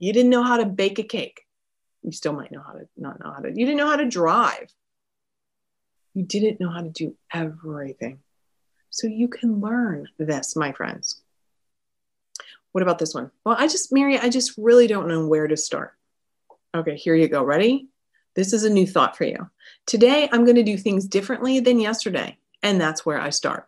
you 0.00 0.12
didn't 0.12 0.30
know 0.30 0.42
how 0.42 0.56
to 0.56 0.66
bake 0.66 0.98
a 0.98 1.02
cake, 1.02 1.43
you 2.04 2.12
still 2.12 2.34
might 2.34 2.52
know 2.52 2.62
how 2.64 2.74
to 2.74 2.86
not 2.96 3.18
know 3.18 3.32
how 3.32 3.40
to 3.40 3.48
you 3.48 3.66
didn't 3.66 3.78
know 3.78 3.88
how 3.88 3.96
to 3.96 4.04
drive. 4.04 4.68
You 6.12 6.22
didn't 6.22 6.60
know 6.60 6.70
how 6.70 6.82
to 6.82 6.90
do 6.90 7.16
everything. 7.32 8.20
So 8.90 9.08
you 9.08 9.26
can 9.26 9.60
learn 9.60 10.08
this 10.18 10.54
my 10.54 10.72
friends. 10.72 11.20
What 12.72 12.82
about 12.82 12.98
this 12.98 13.14
one? 13.14 13.30
Well 13.44 13.56
i 13.58 13.66
just 13.66 13.92
mary 13.92 14.18
i 14.18 14.28
just 14.28 14.54
really 14.58 14.86
don't 14.86 15.08
know 15.08 15.26
where 15.26 15.48
to 15.48 15.56
start. 15.56 15.94
Okay 16.74 16.96
here 16.96 17.14
you 17.14 17.28
go. 17.28 17.42
Ready? 17.42 17.88
This 18.34 18.52
is 18.52 18.64
a 18.64 18.70
new 18.70 18.86
thought 18.86 19.16
for 19.16 19.24
you. 19.24 19.50
Today 19.86 20.28
i'm 20.30 20.44
going 20.44 20.56
to 20.56 20.62
do 20.62 20.76
things 20.76 21.06
differently 21.06 21.58
than 21.60 21.80
yesterday 21.80 22.36
and 22.62 22.80
that's 22.80 23.06
where 23.06 23.20
i 23.20 23.30
start. 23.30 23.66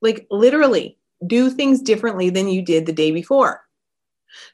Like 0.00 0.26
literally 0.30 0.98
Do 1.26 1.50
things 1.50 1.80
differently 1.82 2.30
than 2.30 2.48
you 2.48 2.62
did 2.62 2.86
the 2.86 2.92
day 2.92 3.10
before. 3.10 3.64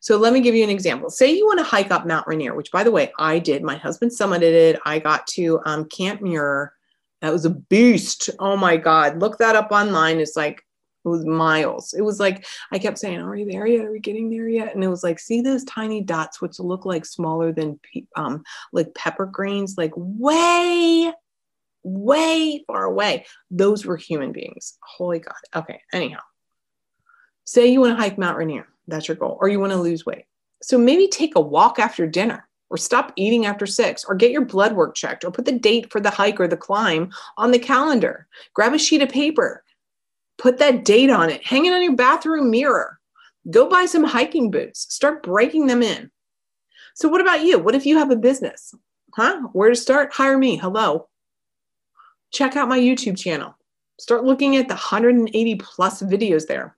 So 0.01 0.17
let 0.17 0.33
me 0.33 0.41
give 0.41 0.55
you 0.55 0.65
an 0.65 0.71
example. 0.71 1.11
Say 1.11 1.33
you 1.33 1.47
want 1.47 1.59
to 1.59 1.65
hike 1.65 1.91
up 1.91 2.07
Mount 2.07 2.27
Rainier, 2.27 2.55
which 2.55 2.71
by 2.71 2.85
the 2.85 2.91
way, 2.91 3.13
I 3.19 3.39
did. 3.39 3.63
My 3.63 3.77
husband 3.77 4.13
summited 4.13 4.43
it. 4.43 4.81
I 4.85 4.99
got 4.99 5.27
to 5.29 5.61
um, 5.65 5.85
Camp 5.87 6.23
Muir. 6.23 6.73
That 7.21 7.33
was 7.33 7.45
a 7.45 7.51
beast. 7.51 8.31
Oh 8.39 8.57
my 8.57 8.77
God. 8.77 9.21
Look 9.21 9.39
that 9.39 9.57
up 9.57 9.71
online. 9.73 10.21
It's 10.21 10.37
like, 10.37 10.65
it 11.05 11.09
was 11.09 11.25
miles. 11.25 11.95
It 11.95 12.03
was 12.03 12.21
like, 12.21 12.47
I 12.73 12.79
kept 12.79 12.99
saying, 12.99 13.21
Are 13.21 13.31
we 13.31 13.45
there 13.45 13.67
yet? 13.67 13.87
Are 13.87 13.93
we 13.93 14.01
getting 14.01 14.31
there 14.31 14.49
yet? 14.49 14.75
And 14.75 14.85
it 14.85 14.89
was 14.89 15.03
like, 15.03 15.19
see 15.19 15.41
those 15.41 15.65
tiny 15.65 16.03
dots, 16.03 16.43
which 16.43 16.59
look 16.59 16.85
like 16.85 17.07
smaller 17.07 17.53
than 17.53 17.81
um, 18.17 18.43
like 18.73 18.95
pepper 18.95 19.27
grains, 19.27 19.77
like 19.79 19.93
way, 19.97 21.13
way 21.83 22.65
far 22.67 22.85
away. 22.85 23.25
Those 23.51 23.87
were 23.87 23.97
human 23.97 24.33
beings. 24.33 24.77
Holy 24.83 25.21
God. 25.21 25.35
Okay. 25.55 25.81
Anyhow, 25.93 26.21
say 27.45 27.69
you 27.69 27.81
want 27.81 27.97
to 27.97 28.03
hike 28.03 28.19
Mount 28.19 28.37
Rainier 28.37 28.69
that's 28.91 29.09
your 29.09 29.17
goal, 29.17 29.39
or 29.41 29.49
you 29.49 29.61
want 29.61 29.73
to 29.73 29.79
lose 29.79 30.07
weight. 30.07 30.25
So 30.63 30.77
maybe 30.79 31.09
take 31.09 31.37
a 31.37 31.41
walk 31.41 31.79
after 31.79 32.07
dinner, 32.07 32.49
or 32.69 32.77
stop 32.77 33.13
eating 33.17 33.47
after 33.47 33.67
six, 33.67 34.05
or 34.05 34.15
get 34.15 34.31
your 34.31 34.45
blood 34.45 34.75
work 34.75 34.95
checked, 34.95 35.25
or 35.25 35.31
put 35.31 35.45
the 35.45 35.53
date 35.53 35.91
for 35.91 36.01
the 36.01 36.11
hike 36.11 36.41
or 36.41 36.49
the 36.49 36.57
climb 36.57 37.11
on 37.37 37.51
the 37.51 37.59
calendar. 37.59 38.27
Grab 38.55 38.75
a 38.75 38.79
sheet 38.79 39.03
of 39.03 39.09
paper, 39.09 39.65
put 40.39 40.59
that 40.59 40.85
date 40.85 41.11
on 41.11 41.31
it, 41.31 41.45
hang 41.45 41.67
it 41.67 41.73
on 41.73 41.83
your 41.83 41.97
bathroom 41.97 42.51
mirror. 42.51 42.99
Go 43.51 43.69
buy 43.69 43.87
some 43.87 44.05
hiking 44.05 44.51
boots, 44.51 44.93
start 44.93 45.23
breaking 45.23 45.67
them 45.67 45.83
in. 45.83 46.11
So, 46.95 47.09
what 47.09 47.21
about 47.21 47.43
you? 47.43 47.59
What 47.59 47.75
if 47.75 47.87
you 47.87 47.97
have 47.99 48.11
a 48.11 48.17
business? 48.17 48.75
Huh? 49.15 49.49
Where 49.53 49.71
to 49.71 49.77
start? 49.77 50.13
Hire 50.13 50.39
me. 50.39 50.57
Hello. 50.57 51.09
Check 52.33 52.57
out 52.57 52.69
my 52.69 52.79
YouTube 52.79 53.19
channel. 53.19 53.57
Start 53.99 54.25
looking 54.25 54.57
at 54.57 54.69
the 54.69 54.75
180 54.75 55.55
plus 55.57 56.03
videos 56.03 56.47
there. 56.47 56.77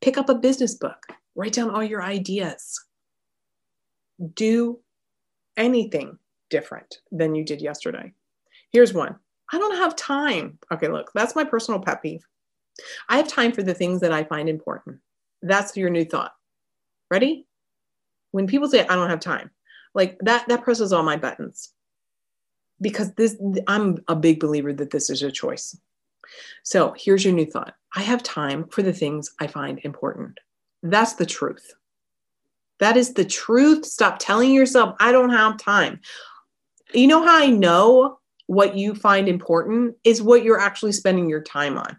Pick 0.00 0.18
up 0.18 0.28
a 0.28 0.34
business 0.34 0.74
book, 0.74 1.06
write 1.34 1.52
down 1.52 1.70
all 1.70 1.82
your 1.82 2.02
ideas. 2.02 2.84
Do 4.34 4.80
anything 5.56 6.18
different 6.50 6.98
than 7.10 7.34
you 7.34 7.44
did 7.44 7.60
yesterday. 7.60 8.12
Here's 8.70 8.92
one 8.92 9.16
I 9.52 9.58
don't 9.58 9.76
have 9.76 9.96
time. 9.96 10.58
Okay, 10.72 10.88
look, 10.88 11.10
that's 11.14 11.36
my 11.36 11.44
personal 11.44 11.80
pet 11.80 12.02
peeve. 12.02 12.24
I 13.08 13.16
have 13.16 13.28
time 13.28 13.52
for 13.52 13.62
the 13.62 13.74
things 13.74 14.00
that 14.00 14.12
I 14.12 14.24
find 14.24 14.48
important. 14.48 14.98
That's 15.42 15.76
your 15.76 15.90
new 15.90 16.04
thought. 16.04 16.32
Ready? 17.10 17.46
When 18.32 18.46
people 18.46 18.68
say 18.68 18.80
I 18.86 18.94
don't 18.94 19.10
have 19.10 19.20
time, 19.20 19.50
like 19.94 20.18
that 20.20 20.48
that 20.48 20.64
presses 20.64 20.92
all 20.92 21.02
my 21.02 21.16
buttons. 21.16 21.70
Because 22.80 23.14
this 23.14 23.36
I'm 23.68 23.98
a 24.08 24.16
big 24.16 24.40
believer 24.40 24.72
that 24.72 24.90
this 24.90 25.08
is 25.10 25.22
a 25.22 25.30
choice. 25.30 25.76
So 26.62 26.94
here's 26.96 27.24
your 27.24 27.34
new 27.34 27.46
thought 27.46 27.74
I 27.94 28.02
have 28.02 28.22
time 28.22 28.66
for 28.68 28.82
the 28.82 28.92
things 28.92 29.30
I 29.40 29.46
find 29.46 29.80
important. 29.84 30.38
That's 30.82 31.14
the 31.14 31.26
truth. 31.26 31.74
That 32.80 32.96
is 32.96 33.14
the 33.14 33.24
truth. 33.24 33.86
Stop 33.86 34.18
telling 34.18 34.52
yourself, 34.52 34.96
I 34.98 35.12
don't 35.12 35.30
have 35.30 35.58
time. 35.58 36.00
You 36.92 37.06
know 37.06 37.22
how 37.22 37.38
I 37.38 37.46
know 37.46 38.18
what 38.46 38.76
you 38.76 38.94
find 38.94 39.28
important 39.28 39.96
is 40.04 40.20
what 40.20 40.42
you're 40.42 40.60
actually 40.60 40.92
spending 40.92 41.28
your 41.28 41.42
time 41.42 41.78
on. 41.78 41.96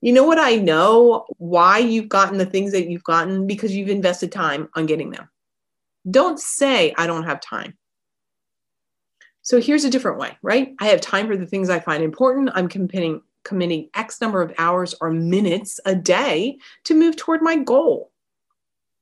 You 0.00 0.12
know 0.12 0.24
what 0.24 0.38
I 0.38 0.56
know 0.56 1.26
why 1.38 1.78
you've 1.78 2.08
gotten 2.08 2.38
the 2.38 2.46
things 2.46 2.72
that 2.72 2.88
you've 2.88 3.04
gotten 3.04 3.46
because 3.46 3.74
you've 3.74 3.88
invested 3.88 4.30
time 4.30 4.68
on 4.74 4.86
getting 4.86 5.10
them. 5.10 5.28
Don't 6.08 6.38
say, 6.38 6.94
I 6.96 7.06
don't 7.06 7.24
have 7.24 7.40
time. 7.40 7.76
So 9.42 9.60
here's 9.60 9.84
a 9.84 9.90
different 9.90 10.18
way, 10.18 10.36
right? 10.42 10.74
I 10.78 10.86
have 10.86 11.00
time 11.00 11.26
for 11.26 11.36
the 11.36 11.46
things 11.46 11.68
I 11.68 11.80
find 11.80 12.02
important. 12.02 12.50
I'm 12.54 12.68
committing 12.68 13.22
committing 13.44 13.88
X 13.94 14.20
number 14.20 14.42
of 14.42 14.52
hours 14.58 14.94
or 15.00 15.10
minutes 15.10 15.80
a 15.84 15.94
day 15.94 16.58
to 16.84 16.94
move 16.94 17.16
toward 17.16 17.42
my 17.42 17.56
goal. 17.56 18.10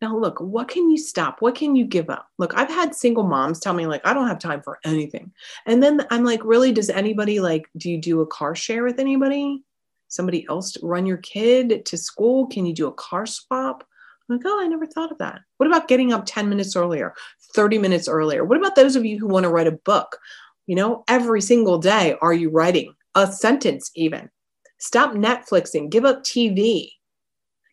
Now, 0.00 0.16
look, 0.16 0.40
what 0.40 0.68
can 0.68 0.88
you 0.88 0.96
stop? 0.96 1.42
What 1.42 1.54
can 1.54 1.76
you 1.76 1.84
give 1.84 2.08
up? 2.08 2.26
Look, 2.38 2.56
I've 2.56 2.70
had 2.70 2.94
single 2.94 3.24
moms 3.24 3.60
tell 3.60 3.74
me, 3.74 3.86
like, 3.86 4.06
I 4.06 4.14
don't 4.14 4.28
have 4.28 4.38
time 4.38 4.62
for 4.62 4.78
anything. 4.84 5.30
And 5.66 5.82
then 5.82 6.06
I'm 6.10 6.24
like, 6.24 6.42
really, 6.42 6.72
does 6.72 6.88
anybody 6.88 7.38
like, 7.38 7.68
do 7.76 7.90
you 7.90 7.98
do 7.98 8.22
a 8.22 8.26
car 8.26 8.54
share 8.54 8.84
with 8.84 8.98
anybody? 8.98 9.62
Somebody 10.08 10.46
else 10.48 10.76
run 10.82 11.04
your 11.04 11.18
kid 11.18 11.84
to 11.84 11.98
school? 11.98 12.46
Can 12.46 12.64
you 12.64 12.72
do 12.72 12.86
a 12.86 12.92
car 12.92 13.26
swap? 13.26 13.86
I'm 14.28 14.36
like, 14.36 14.46
oh, 14.46 14.60
I 14.60 14.68
never 14.68 14.86
thought 14.86 15.12
of 15.12 15.18
that. 15.18 15.40
What 15.58 15.66
about 15.66 15.88
getting 15.88 16.12
up 16.12 16.24
10 16.24 16.48
minutes 16.48 16.76
earlier, 16.76 17.14
30 17.54 17.78
minutes 17.78 18.08
earlier? 18.08 18.44
What 18.44 18.58
about 18.58 18.76
those 18.76 18.96
of 18.96 19.04
you 19.04 19.18
who 19.18 19.28
want 19.28 19.44
to 19.44 19.50
write 19.50 19.66
a 19.66 19.72
book? 19.72 20.18
You 20.66 20.76
know, 20.76 21.04
every 21.08 21.42
single 21.42 21.78
day, 21.78 22.16
are 22.22 22.32
you 22.32 22.48
writing 22.48 22.94
a 23.14 23.30
sentence 23.30 23.90
even? 23.94 24.30
Stop 24.78 25.12
Netflixing, 25.12 25.90
give 25.90 26.04
up 26.04 26.22
TV, 26.24 26.90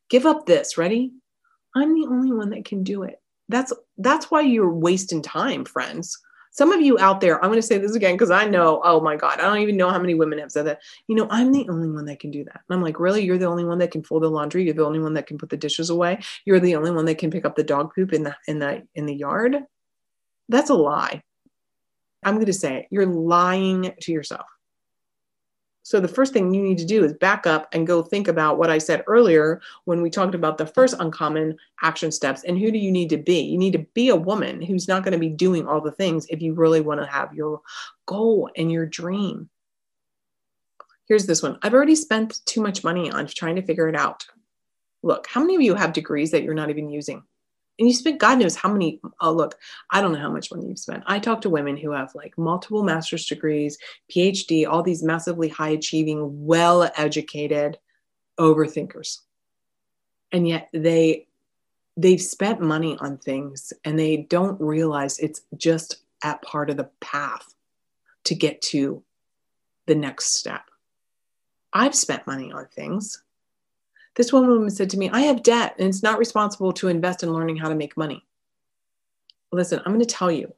give 0.09 0.25
up 0.25 0.45
this. 0.45 0.77
Ready? 0.77 1.11
I'm 1.75 1.93
the 1.93 2.07
only 2.07 2.31
one 2.31 2.49
that 2.49 2.65
can 2.65 2.83
do 2.83 3.03
it. 3.03 3.21
That's 3.49 3.73
that's 3.97 4.29
why 4.29 4.41
you're 4.41 4.73
wasting 4.73 5.21
time, 5.21 5.65
friends. 5.65 6.17
Some 6.51 6.71
of 6.71 6.81
you 6.81 6.97
out 6.97 7.21
there, 7.21 7.35
I'm 7.43 7.51
going 7.51 7.61
to 7.61 7.67
say 7.67 7.77
this 7.77 7.93
again 7.93 8.15
because 8.15 8.31
I 8.31 8.47
know, 8.47 8.81
oh 8.83 8.99
my 8.99 9.15
God, 9.15 9.39
I 9.39 9.43
don't 9.43 9.59
even 9.59 9.77
know 9.77 9.91
how 9.91 9.99
many 9.99 10.15
women 10.15 10.39
have 10.39 10.51
said 10.51 10.65
that. 10.65 10.79
You 11.07 11.15
know, 11.15 11.27
I'm 11.29 11.51
the 11.51 11.69
only 11.69 11.87
one 11.87 12.05
that 12.05 12.19
can 12.19 12.31
do 12.31 12.43
that. 12.45 12.61
And 12.67 12.75
I'm 12.75 12.81
like, 12.81 12.99
really? 12.99 13.23
You're 13.23 13.37
the 13.37 13.45
only 13.45 13.63
one 13.63 13.77
that 13.77 13.91
can 13.91 14.01
fold 14.01 14.23
the 14.23 14.29
laundry. 14.29 14.63
You're 14.63 14.73
the 14.73 14.85
only 14.85 14.99
one 14.99 15.13
that 15.13 15.27
can 15.27 15.37
put 15.37 15.49
the 15.49 15.57
dishes 15.57 15.91
away. 15.91 16.19
You're 16.45 16.59
the 16.59 16.75
only 16.75 16.89
one 16.89 17.05
that 17.05 17.19
can 17.19 17.29
pick 17.29 17.45
up 17.45 17.55
the 17.55 17.63
dog 17.63 17.93
poop 17.93 18.11
in 18.11 18.23
the 18.23 18.35
in 18.47 18.57
the 18.57 18.81
in 18.95 19.05
the 19.05 19.13
yard. 19.13 19.57
That's 20.49 20.71
a 20.71 20.73
lie. 20.73 21.21
I'm 22.23 22.35
going 22.35 22.47
to 22.47 22.53
say 22.53 22.77
it. 22.77 22.87
You're 22.89 23.05
lying 23.05 23.93
to 24.01 24.11
yourself. 24.11 24.47
So 25.87 26.01
the 26.01 26.07
first 26.09 26.33
thing 26.33 26.53
you 26.53 26.61
need 26.61 26.79
to 26.79 26.85
do 26.85 27.05
is 27.05 27.13
back 27.13 27.47
up 27.47 27.69
and 27.71 27.87
go 27.87 28.03
think 28.03 28.27
about 28.27 28.57
what 28.57 28.69
I 28.69 28.77
said 28.77 29.05
earlier 29.07 29.61
when 29.85 30.01
we 30.01 30.09
talked 30.09 30.35
about 30.35 30.57
the 30.57 30.65
first 30.65 30.95
uncommon 30.99 31.57
action 31.81 32.11
steps 32.11 32.43
and 32.43 32.59
who 32.59 32.71
do 32.71 32.77
you 32.77 32.91
need 32.91 33.09
to 33.11 33.17
be? 33.17 33.39
You 33.39 33.57
need 33.57 33.71
to 33.71 33.85
be 33.93 34.09
a 34.09 34.15
woman 34.17 34.61
who's 34.61 34.89
not 34.89 35.05
going 35.05 35.13
to 35.13 35.17
be 35.17 35.29
doing 35.29 35.65
all 35.65 35.79
the 35.79 35.93
things 35.93 36.25
if 36.29 36.41
you 36.41 36.53
really 36.55 36.81
want 36.81 36.99
to 36.99 37.07
have 37.07 37.33
your 37.33 37.61
goal 38.05 38.49
and 38.57 38.69
your 38.69 38.85
dream. 38.85 39.49
Here's 41.07 41.25
this 41.25 41.41
one. 41.41 41.57
I've 41.61 41.73
already 41.73 41.95
spent 41.95 42.45
too 42.45 42.59
much 42.59 42.83
money 42.83 43.09
on 43.09 43.25
trying 43.25 43.55
to 43.55 43.61
figure 43.61 43.87
it 43.87 43.95
out. 43.95 44.27
Look, 45.03 45.25
how 45.27 45.39
many 45.39 45.55
of 45.55 45.61
you 45.61 45.73
have 45.75 45.93
degrees 45.93 46.31
that 46.31 46.43
you're 46.43 46.53
not 46.53 46.69
even 46.69 46.89
using? 46.89 47.23
And 47.79 47.87
you 47.87 47.93
spent 47.93 48.19
god 48.19 48.39
knows 48.39 48.55
how 48.55 48.71
many 48.71 48.99
oh 49.21 49.31
look 49.31 49.57
i 49.91 50.01
don't 50.01 50.13
know 50.13 50.19
how 50.19 50.31
much 50.31 50.51
money 50.51 50.67
you've 50.67 50.79
spent. 50.79 51.03
I 51.07 51.19
talk 51.19 51.41
to 51.41 51.49
women 51.49 51.77
who 51.77 51.91
have 51.91 52.13
like 52.15 52.37
multiple 52.37 52.83
master's 52.83 53.25
degrees 53.25 53.77
phd 54.11 54.67
all 54.67 54.83
these 54.83 55.03
massively 55.03 55.49
high 55.49 55.69
achieving 55.69 56.45
well 56.45 56.89
educated 56.95 57.77
overthinkers. 58.37 59.19
And 60.31 60.47
yet 60.47 60.69
they 60.73 61.27
they've 61.95 62.21
spent 62.21 62.61
money 62.61 62.97
on 62.99 63.17
things 63.17 63.73
and 63.83 63.97
they 63.97 64.17
don't 64.17 64.59
realize 64.61 65.17
it's 65.19 65.41
just 65.55 65.97
at 66.23 66.41
part 66.41 66.69
of 66.69 66.77
the 66.77 66.89
path 66.99 67.55
to 68.25 68.35
get 68.35 68.61
to 68.61 69.03
the 69.87 69.95
next 69.95 70.37
step. 70.37 70.63
I've 71.73 71.95
spent 71.95 72.27
money 72.27 72.51
on 72.51 72.67
things 72.67 73.23
this 74.17 74.33
one 74.33 74.47
woman 74.47 74.71
said 74.71 74.89
to 74.89 74.97
me, 74.97 75.09
I 75.11 75.21
have 75.21 75.43
debt 75.43 75.75
and 75.77 75.87
it's 75.87 76.01
not 76.01 76.17
responsible 76.17 76.73
to 76.73 76.87
invest 76.87 77.21
in 77.21 77.31
learning 77.31 77.57
how 77.57 77.69
to 77.69 77.75
make 77.75 77.95
money. 77.95 78.25
Listen, 79.51 79.79
I'm 79.79 79.93
going 79.93 80.05
to 80.05 80.05
tell 80.05 80.31
you, 80.31 80.51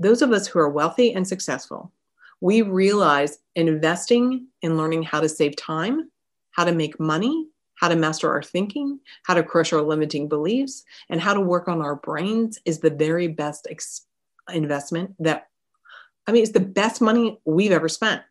those 0.00 0.20
of 0.20 0.32
us 0.32 0.48
who 0.48 0.58
are 0.58 0.68
wealthy 0.68 1.12
and 1.14 1.26
successful, 1.26 1.92
we 2.40 2.60
realize 2.62 3.38
investing 3.54 4.48
in 4.62 4.76
learning 4.76 5.04
how 5.04 5.20
to 5.20 5.28
save 5.28 5.54
time, 5.54 6.10
how 6.50 6.64
to 6.64 6.72
make 6.72 6.98
money, 6.98 7.46
how 7.76 7.88
to 7.88 7.94
master 7.94 8.28
our 8.28 8.42
thinking, 8.42 8.98
how 9.22 9.34
to 9.34 9.44
crush 9.44 9.72
our 9.72 9.80
limiting 9.80 10.28
beliefs, 10.28 10.84
and 11.08 11.20
how 11.20 11.32
to 11.32 11.40
work 11.40 11.68
on 11.68 11.80
our 11.80 11.94
brains 11.94 12.58
is 12.64 12.80
the 12.80 12.90
very 12.90 13.28
best 13.28 13.68
ex- 13.70 14.06
investment 14.52 15.14
that, 15.20 15.48
I 16.26 16.32
mean, 16.32 16.42
it's 16.42 16.52
the 16.52 16.60
best 16.60 17.00
money 17.00 17.38
we've 17.44 17.72
ever 17.72 17.88
spent. 17.88 18.22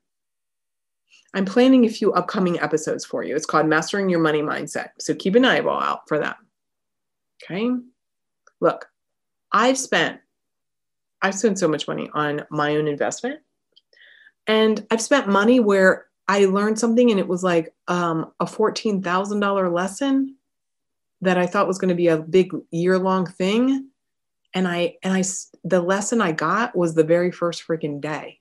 I'm 1.34 1.46
planning 1.46 1.86
a 1.86 1.90
few 1.90 2.12
upcoming 2.14 2.60
episodes 2.60 3.06
for 3.06 3.24
you. 3.24 3.36
It's 3.36 3.46
called 3.46 3.68
Mastering 3.68 4.10
Your 4.10 4.20
Money 4.20 4.42
Mindset. 4.42 4.90
So 5.00 5.16
keep 5.16 5.36
an 5.36 5.46
eyeball 5.46 5.82
out 5.82 6.08
for 6.08 6.20
that. 6.20 6.38
Okay. 7.44 7.72
Look, 8.60 8.88
I've 9.52 9.78
spent 9.78 10.20
I've 11.22 11.36
spent 11.36 11.60
so 11.60 11.68
much 11.68 11.88
money 11.88 12.10
on 12.14 12.46
my 12.50 12.76
own 12.76 12.88
investment. 12.88 13.42
And 14.48 14.86
I've 14.90 15.02
spent 15.02 15.28
money 15.28 15.60
where 15.60 16.08
I 16.28 16.46
learned 16.46 16.80
something 16.80 17.12
and 17.12 17.20
it 17.20 17.28
was 17.28 17.44
like 17.44 17.74
um, 17.88 18.32
a 18.40 18.46
$14,000 18.46 19.74
lesson 19.74 20.36
that 21.22 21.38
I 21.38 21.46
thought 21.46 21.68
was 21.68 21.78
going 21.78 21.90
to 21.90 21.96
be 21.96 22.08
a 22.08 22.18
big 22.18 22.52
year 22.72 22.98
long 22.98 23.28
thing. 23.28 23.90
And 24.54 24.68
I, 24.68 24.98
and 25.04 25.14
I, 25.14 25.24
the 25.64 25.82
lesson 25.82 26.22
I 26.22 26.32
got 26.32 26.76
was 26.76 26.96
the 26.96 27.04
very 27.04 27.32
first 27.32 27.66
freaking 27.66 28.02
day. 28.02 28.40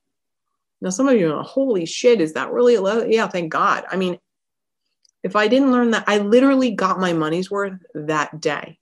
Now, 0.80 0.90
some 0.90 1.08
of 1.08 1.18
you 1.18 1.34
are, 1.34 1.42
holy 1.42 1.84
shit, 1.84 2.20
is 2.20 2.32
that 2.34 2.52
really? 2.52 2.76
A 2.76 3.06
yeah, 3.06 3.28
thank 3.28 3.52
God. 3.52 3.84
I 3.90 3.96
mean, 3.96 4.18
if 5.22 5.36
I 5.36 5.48
didn't 5.48 5.72
learn 5.72 5.90
that, 5.90 6.04
I 6.06 6.18
literally 6.18 6.70
got 6.70 7.00
my 7.00 7.12
money's 7.12 7.50
worth 7.50 7.78
that 7.94 8.40
day. 8.40 8.78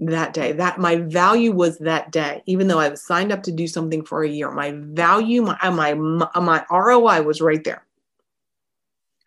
That 0.00 0.32
day, 0.32 0.52
that 0.52 0.78
my 0.78 0.96
value 0.96 1.50
was 1.50 1.78
that 1.78 2.12
day, 2.12 2.44
even 2.46 2.68
though 2.68 2.78
I 2.78 2.88
was 2.88 3.04
signed 3.04 3.32
up 3.32 3.42
to 3.44 3.52
do 3.52 3.66
something 3.66 4.04
for 4.04 4.22
a 4.22 4.28
year. 4.28 4.48
My 4.48 4.70
value, 4.72 5.42
my 5.42 5.70
my 5.70 5.94
my 5.94 6.64
ROI 6.70 7.22
was 7.22 7.40
right 7.40 7.62
there. 7.64 7.84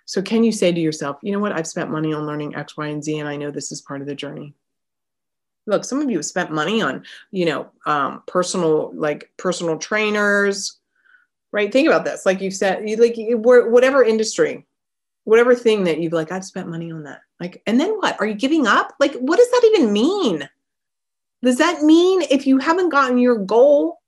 So, 0.06 0.22
can 0.22 0.46
you 0.46 0.54
say 0.54 0.72
to 0.72 0.80
yourself, 0.80 1.18
you 1.22 1.34
know 1.34 1.40
what? 1.40 1.52
I've 1.52 1.68
spent 1.68 1.90
money 1.90 2.14
on 2.14 2.26
learning 2.26 2.56
X, 2.56 2.78
Y, 2.78 2.88
and 2.88 3.04
Z, 3.04 3.20
and 3.20 3.28
I 3.28 3.36
know 3.36 3.52
this 3.52 3.74
is 3.74 3.82
part 3.82 4.00
of 4.00 4.08
the 4.08 4.16
journey. 4.16 4.54
Look, 5.68 5.84
some 5.84 6.02
of 6.02 6.10
you 6.10 6.18
have 6.18 6.26
spent 6.26 6.52
money 6.52 6.82
on, 6.82 7.04
you 7.32 7.46
know, 7.46 7.70
um, 7.86 8.24
personal, 8.26 8.92
like 8.94 9.30
personal 9.38 9.78
trainers, 9.78 10.81
right? 11.52 11.72
Think 11.72 11.88
about 11.88 12.06
this. 12.06 12.26
Like 12.26 12.42
you 12.42 12.52
said, 12.52 12.88
you, 12.88 12.96
like 12.98 13.16
whatever 13.18 14.04
industry, 14.04 14.66
whatever 15.24 15.56
thing 15.56 15.84
that 15.86 16.00
you've 16.00 16.14
like, 16.14 16.32
I've 16.32 16.46
spent 16.46 16.70
money 16.70 16.92
on 16.92 17.04
that. 17.04 17.22
Like, 17.40 17.62
and 17.66 17.80
then 17.80 17.92
what? 17.98 18.20
Are 18.20 18.26
you 18.26 18.36
giving 18.36 18.68
up? 18.68 18.94
Like, 19.00 19.14
what 19.16 19.38
does 19.38 19.50
that 19.52 19.72
even 19.74 19.94
mean? 19.94 20.50
Does 21.44 21.58
that 21.58 21.82
mean 21.82 22.22
if 22.30 22.46
you 22.46 22.60
haven't 22.60 22.90
gotten 22.90 23.18
your 23.18 23.38
goal, 23.38 24.00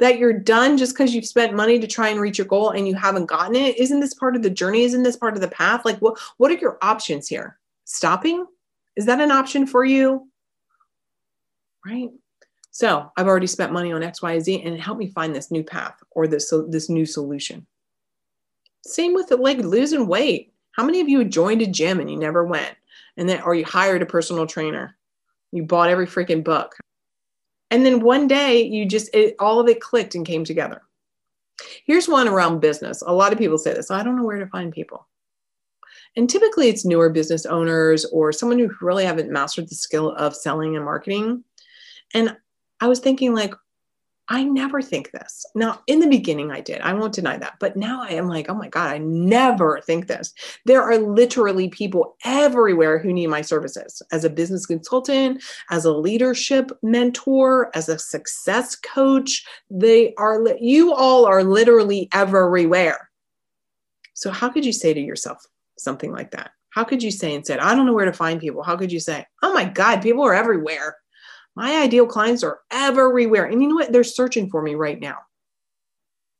that 0.00 0.18
you're 0.18 0.32
done 0.32 0.78
just 0.78 0.94
because 0.94 1.14
you've 1.14 1.26
spent 1.26 1.54
money 1.54 1.78
to 1.78 1.86
try 1.86 2.08
and 2.08 2.20
reach 2.20 2.38
your 2.38 2.46
goal 2.46 2.70
and 2.70 2.88
you 2.88 2.94
haven't 2.94 3.26
gotten 3.26 3.54
it? 3.54 3.78
Isn't 3.78 4.00
this 4.00 4.14
part 4.14 4.34
of 4.34 4.42
the 4.42 4.50
journey? 4.50 4.82
Isn't 4.82 5.02
this 5.02 5.16
part 5.16 5.34
of 5.34 5.42
the 5.42 5.48
path? 5.48 5.84
Like, 5.84 5.98
what, 5.98 6.18
what 6.38 6.50
are 6.50 6.54
your 6.54 6.78
options 6.82 7.28
here? 7.28 7.58
Stopping? 7.84 8.46
Is 8.96 9.06
that 9.06 9.20
an 9.20 9.30
option 9.30 9.66
for 9.66 9.84
you? 9.84 10.26
Right? 11.86 12.10
So 12.70 13.10
I've 13.16 13.26
already 13.26 13.46
spent 13.46 13.72
money 13.72 13.92
on 13.92 14.02
X, 14.02 14.22
Y, 14.22 14.38
Z, 14.38 14.62
and 14.62 14.74
it 14.74 14.80
helped 14.80 15.00
me 15.00 15.10
find 15.10 15.34
this 15.34 15.50
new 15.50 15.64
path 15.64 16.00
or 16.12 16.26
this, 16.26 16.52
this 16.68 16.88
new 16.88 17.04
solution. 17.04 17.66
Same 18.86 19.12
with 19.12 19.30
like 19.30 19.58
losing 19.58 20.06
weight. 20.06 20.54
How 20.72 20.84
many 20.84 21.00
of 21.00 21.08
you 21.08 21.24
joined 21.24 21.62
a 21.62 21.66
gym 21.66 22.00
and 22.00 22.10
you 22.10 22.16
never 22.16 22.44
went? 22.44 22.76
And 23.16 23.28
then, 23.28 23.42
or 23.42 23.54
you 23.54 23.64
hired 23.64 24.02
a 24.02 24.06
personal 24.06 24.46
trainer? 24.46 24.96
You 25.52 25.64
bought 25.64 25.90
every 25.90 26.06
freaking 26.06 26.44
book. 26.44 26.76
And 27.70 27.84
then 27.84 28.00
one 28.00 28.28
day 28.28 28.62
you 28.62 28.86
just, 28.86 29.14
it, 29.14 29.34
all 29.38 29.60
of 29.60 29.68
it 29.68 29.80
clicked 29.80 30.14
and 30.14 30.26
came 30.26 30.44
together. 30.44 30.82
Here's 31.84 32.08
one 32.08 32.28
around 32.28 32.60
business. 32.60 33.02
A 33.02 33.12
lot 33.12 33.32
of 33.32 33.38
people 33.38 33.58
say 33.58 33.74
this 33.74 33.90
I 33.90 34.02
don't 34.02 34.16
know 34.16 34.24
where 34.24 34.38
to 34.38 34.46
find 34.46 34.72
people. 34.72 35.06
And 36.16 36.28
typically 36.28 36.68
it's 36.68 36.84
newer 36.84 37.10
business 37.10 37.46
owners 37.46 38.04
or 38.06 38.32
someone 38.32 38.58
who 38.58 38.70
really 38.80 39.04
haven't 39.04 39.30
mastered 39.30 39.68
the 39.68 39.74
skill 39.74 40.12
of 40.12 40.34
selling 40.34 40.76
and 40.76 40.84
marketing. 40.84 41.44
And 42.14 42.36
I 42.80 42.88
was 42.88 43.00
thinking, 43.00 43.34
like, 43.34 43.54
I 44.30 44.44
never 44.44 44.80
think 44.80 45.10
this. 45.10 45.44
Now, 45.56 45.82
in 45.88 45.98
the 45.98 46.06
beginning, 46.06 46.52
I 46.52 46.60
did. 46.60 46.80
I 46.82 46.94
won't 46.94 47.14
deny 47.14 47.36
that. 47.36 47.54
But 47.58 47.76
now 47.76 48.00
I 48.00 48.10
am 48.10 48.28
like, 48.28 48.48
oh 48.48 48.54
my 48.54 48.68
God, 48.68 48.88
I 48.88 48.98
never 48.98 49.80
think 49.80 50.06
this. 50.06 50.32
There 50.66 50.82
are 50.82 50.98
literally 50.98 51.68
people 51.68 52.16
everywhere 52.24 53.00
who 53.00 53.12
need 53.12 53.26
my 53.26 53.42
services 53.42 54.00
as 54.12 54.24
a 54.24 54.30
business 54.30 54.66
consultant, 54.66 55.42
as 55.70 55.84
a 55.84 55.92
leadership 55.92 56.70
mentor, 56.80 57.72
as 57.74 57.88
a 57.88 57.98
success 57.98 58.76
coach. 58.76 59.44
They 59.68 60.14
are, 60.14 60.46
you 60.60 60.94
all 60.94 61.26
are 61.26 61.42
literally 61.42 62.08
everywhere. 62.12 63.10
So, 64.14 64.30
how 64.30 64.48
could 64.48 64.64
you 64.64 64.72
say 64.72 64.94
to 64.94 65.00
yourself 65.00 65.44
something 65.76 66.12
like 66.12 66.30
that? 66.30 66.52
How 66.70 66.84
could 66.84 67.02
you 67.02 67.10
say 67.10 67.34
instead, 67.34 67.58
I 67.58 67.74
don't 67.74 67.84
know 67.84 67.94
where 67.94 68.04
to 68.04 68.12
find 68.12 68.38
people? 68.38 68.62
How 68.62 68.76
could 68.76 68.92
you 68.92 69.00
say, 69.00 69.26
oh 69.42 69.52
my 69.52 69.64
God, 69.64 70.02
people 70.02 70.22
are 70.22 70.34
everywhere? 70.34 70.99
My 71.56 71.82
ideal 71.82 72.06
clients 72.06 72.42
are 72.42 72.60
everywhere. 72.70 73.44
And 73.44 73.62
you 73.62 73.68
know 73.68 73.74
what? 73.74 73.92
They're 73.92 74.04
searching 74.04 74.50
for 74.50 74.62
me 74.62 74.74
right 74.74 74.98
now. 74.98 75.18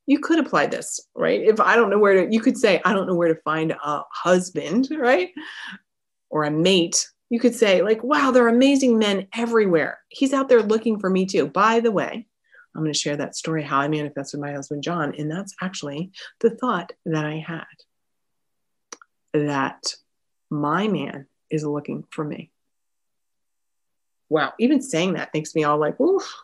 You 0.07 0.18
could 0.18 0.38
apply 0.38 0.66
this, 0.66 1.01
right? 1.14 1.40
If 1.40 1.61
I 1.61 1.77
don't 1.77 1.90
know 1.90 1.99
where 1.99 2.25
to, 2.25 2.33
you 2.33 2.40
could 2.40 2.57
say, 2.57 2.81
I 2.85 2.92
don't 2.92 3.07
know 3.07 3.14
where 3.14 3.33
to 3.33 3.40
find 3.42 3.73
a 3.73 4.03
husband, 4.12 4.88
right? 4.99 5.31
Or 6.31 6.44
a 6.44 6.51
mate. 6.51 7.09
You 7.29 7.38
could 7.38 7.55
say, 7.55 7.83
like, 7.83 8.03
wow, 8.03 8.31
there 8.31 8.44
are 8.44 8.49
amazing 8.49 8.99
men 8.99 9.29
everywhere. 9.35 10.01
He's 10.09 10.33
out 10.33 10.49
there 10.49 10.62
looking 10.62 10.99
for 10.99 11.09
me 11.09 11.27
too. 11.27 11.46
By 11.46 11.81
the 11.81 11.92
way, 11.92 12.27
I'm 12.75 12.83
going 12.83 12.92
to 12.92 12.99
share 12.99 13.16
that 13.16 13.37
story 13.37 13.62
how 13.62 13.81
I 13.81 13.88
manifested 13.88 14.40
my 14.40 14.53
husband, 14.53 14.83
John. 14.83 15.14
And 15.16 15.31
that's 15.31 15.55
actually 15.61 16.12
the 16.40 16.51
thought 16.51 16.92
that 17.07 17.25
I 17.25 17.37
had 17.37 17.64
that 19.33 19.94
my 20.51 20.88
man 20.88 21.27
is 21.51 21.64
looking 21.64 22.05
for 22.11 22.25
me 22.25 22.51
wow, 24.31 24.55
even 24.59 24.81
saying 24.81 25.14
that 25.14 25.35
makes 25.35 25.55
me 25.55 25.64
all 25.64 25.77
like, 25.77 26.01
oof, 26.01 26.35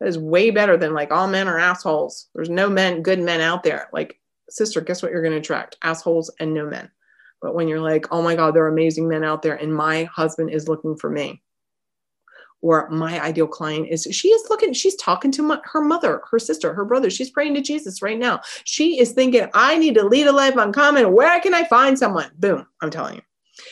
that 0.00 0.08
is 0.08 0.18
way 0.18 0.50
better 0.50 0.76
than 0.76 0.92
like 0.92 1.12
all 1.12 1.28
men 1.28 1.48
are 1.48 1.58
assholes. 1.58 2.28
There's 2.34 2.50
no 2.50 2.68
men, 2.68 3.02
good 3.02 3.20
men 3.20 3.40
out 3.40 3.62
there. 3.62 3.88
Like, 3.92 4.18
sister, 4.50 4.80
guess 4.80 5.02
what 5.02 5.12
you're 5.12 5.22
going 5.22 5.32
to 5.32 5.38
attract? 5.38 5.78
Assholes 5.82 6.30
and 6.40 6.52
no 6.52 6.66
men. 6.66 6.90
But 7.40 7.54
when 7.54 7.68
you're 7.68 7.80
like, 7.80 8.06
oh 8.10 8.22
my 8.22 8.36
God, 8.36 8.54
there 8.54 8.64
are 8.64 8.68
amazing 8.68 9.08
men 9.08 9.24
out 9.24 9.42
there, 9.42 9.54
and 9.54 9.74
my 9.74 10.04
husband 10.04 10.50
is 10.50 10.68
looking 10.68 10.96
for 10.96 11.08
me. 11.08 11.42
Or 12.60 12.88
my 12.90 13.20
ideal 13.20 13.48
client 13.48 13.88
is, 13.90 14.06
she 14.12 14.28
is 14.28 14.48
looking, 14.48 14.72
she's 14.72 14.94
talking 14.94 15.32
to 15.32 15.42
my, 15.42 15.60
her 15.64 15.82
mother, 15.82 16.22
her 16.30 16.38
sister, 16.38 16.72
her 16.72 16.84
brother. 16.84 17.10
She's 17.10 17.30
praying 17.30 17.54
to 17.54 17.60
Jesus 17.60 18.02
right 18.02 18.18
now. 18.18 18.40
She 18.62 19.00
is 19.00 19.10
thinking, 19.10 19.48
I 19.54 19.78
need 19.78 19.94
to 19.96 20.04
lead 20.04 20.28
a 20.28 20.32
life 20.32 20.56
uncommon. 20.56 21.12
Where 21.12 21.40
can 21.40 21.54
I 21.54 21.64
find 21.64 21.98
someone? 21.98 22.30
Boom, 22.38 22.64
I'm 22.80 22.90
telling 22.90 23.16
you. 23.16 23.22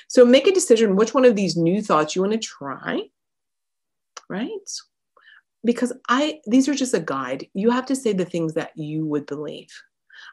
So 0.08 0.24
make 0.24 0.48
a 0.48 0.52
decision 0.52 0.96
which 0.96 1.14
one 1.14 1.24
of 1.24 1.36
these 1.36 1.56
new 1.56 1.80
thoughts 1.82 2.16
you 2.16 2.22
want 2.22 2.32
to 2.32 2.38
try 2.38 3.02
right? 4.30 4.48
Because 5.64 5.92
I 6.08 6.40
these 6.46 6.68
are 6.68 6.74
just 6.74 6.94
a 6.94 7.00
guide. 7.00 7.46
You 7.52 7.70
have 7.70 7.86
to 7.86 7.96
say 7.96 8.12
the 8.12 8.24
things 8.24 8.54
that 8.54 8.70
you 8.76 9.06
would 9.06 9.26
believe. 9.26 9.68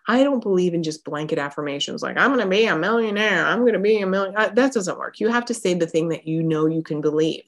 I 0.07 0.23
don't 0.23 0.43
believe 0.43 0.73
in 0.73 0.83
just 0.83 1.03
blanket 1.03 1.39
affirmations 1.39 2.01
like 2.01 2.17
I'm 2.17 2.31
going 2.31 2.43
to 2.43 2.49
be 2.49 2.65
a 2.65 2.77
millionaire, 2.77 3.45
I'm 3.45 3.59
going 3.59 3.73
to 3.73 3.79
be 3.79 3.99
a 3.99 4.07
million. 4.07 4.33
That 4.35 4.55
doesn't 4.55 4.97
work. 4.97 5.19
You 5.19 5.29
have 5.29 5.45
to 5.45 5.53
say 5.53 5.73
the 5.73 5.87
thing 5.87 6.09
that 6.09 6.27
you 6.27 6.43
know 6.43 6.67
you 6.67 6.83
can 6.83 7.01
believe. 7.01 7.43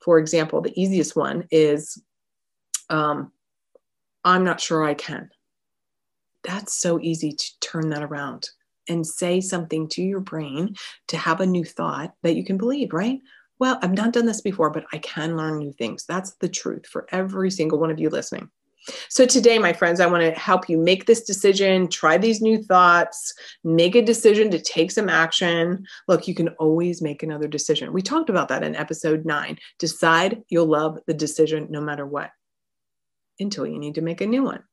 For 0.00 0.18
example, 0.18 0.60
the 0.60 0.80
easiest 0.80 1.14
one 1.14 1.46
is 1.50 2.02
um, 2.90 3.30
I'm 4.24 4.44
not 4.44 4.60
sure 4.60 4.84
I 4.84 4.94
can. 4.94 5.30
That's 6.42 6.74
so 6.74 6.98
easy 7.00 7.32
to 7.32 7.60
turn 7.60 7.90
that 7.90 8.02
around 8.02 8.48
and 8.88 9.06
say 9.06 9.40
something 9.40 9.88
to 9.88 10.02
your 10.02 10.20
brain 10.20 10.74
to 11.08 11.16
have 11.16 11.40
a 11.40 11.46
new 11.46 11.64
thought 11.64 12.14
that 12.22 12.34
you 12.34 12.44
can 12.44 12.58
believe, 12.58 12.92
right? 12.92 13.20
Well, 13.62 13.78
I've 13.80 13.92
not 13.92 14.12
done 14.12 14.26
this 14.26 14.40
before, 14.40 14.70
but 14.70 14.86
I 14.92 14.98
can 14.98 15.36
learn 15.36 15.58
new 15.58 15.72
things. 15.72 16.04
That's 16.04 16.32
the 16.40 16.48
truth 16.48 16.84
for 16.84 17.06
every 17.12 17.48
single 17.48 17.78
one 17.78 17.92
of 17.92 18.00
you 18.00 18.10
listening. 18.10 18.50
So, 19.08 19.24
today, 19.24 19.56
my 19.60 19.72
friends, 19.72 20.00
I 20.00 20.08
want 20.08 20.24
to 20.24 20.32
help 20.32 20.68
you 20.68 20.76
make 20.76 21.06
this 21.06 21.22
decision, 21.22 21.86
try 21.86 22.18
these 22.18 22.42
new 22.42 22.60
thoughts, 22.60 23.32
make 23.62 23.94
a 23.94 24.02
decision 24.02 24.50
to 24.50 24.58
take 24.58 24.90
some 24.90 25.08
action. 25.08 25.86
Look, 26.08 26.26
you 26.26 26.34
can 26.34 26.48
always 26.58 27.00
make 27.00 27.22
another 27.22 27.46
decision. 27.46 27.92
We 27.92 28.02
talked 28.02 28.30
about 28.30 28.48
that 28.48 28.64
in 28.64 28.74
episode 28.74 29.24
nine. 29.24 29.58
Decide 29.78 30.42
you'll 30.48 30.66
love 30.66 30.98
the 31.06 31.14
decision 31.14 31.68
no 31.70 31.80
matter 31.80 32.04
what 32.04 32.32
until 33.38 33.64
you 33.64 33.78
need 33.78 33.94
to 33.94 34.02
make 34.02 34.20
a 34.20 34.26
new 34.26 34.42
one. 34.42 34.64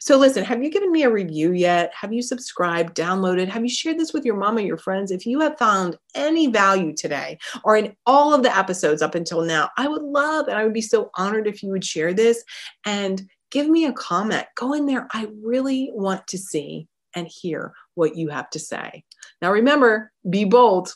So, 0.00 0.16
listen, 0.16 0.44
have 0.44 0.62
you 0.62 0.70
given 0.70 0.92
me 0.92 1.02
a 1.02 1.10
review 1.10 1.52
yet? 1.52 1.92
Have 1.98 2.12
you 2.12 2.22
subscribed, 2.22 2.96
downloaded? 2.96 3.48
Have 3.48 3.62
you 3.62 3.68
shared 3.68 3.98
this 3.98 4.12
with 4.12 4.24
your 4.24 4.36
mom 4.36 4.56
or 4.56 4.60
your 4.60 4.78
friends? 4.78 5.10
If 5.10 5.26
you 5.26 5.40
have 5.40 5.58
found 5.58 5.96
any 6.14 6.46
value 6.48 6.94
today 6.94 7.38
or 7.64 7.76
in 7.76 7.94
all 8.06 8.34
of 8.34 8.42
the 8.42 8.56
episodes 8.56 9.02
up 9.02 9.14
until 9.14 9.42
now, 9.42 9.70
I 9.76 9.88
would 9.88 10.02
love 10.02 10.48
and 10.48 10.58
I 10.58 10.64
would 10.64 10.74
be 10.74 10.80
so 10.80 11.10
honored 11.14 11.46
if 11.46 11.62
you 11.62 11.70
would 11.70 11.84
share 11.84 12.14
this 12.14 12.42
and 12.84 13.22
give 13.50 13.68
me 13.68 13.86
a 13.86 13.92
comment. 13.92 14.46
Go 14.56 14.72
in 14.72 14.86
there. 14.86 15.08
I 15.12 15.28
really 15.42 15.90
want 15.92 16.26
to 16.28 16.38
see 16.38 16.88
and 17.14 17.26
hear 17.26 17.72
what 17.94 18.16
you 18.16 18.28
have 18.28 18.50
to 18.50 18.58
say. 18.58 19.04
Now, 19.42 19.52
remember, 19.52 20.12
be 20.28 20.44
bold. 20.44 20.94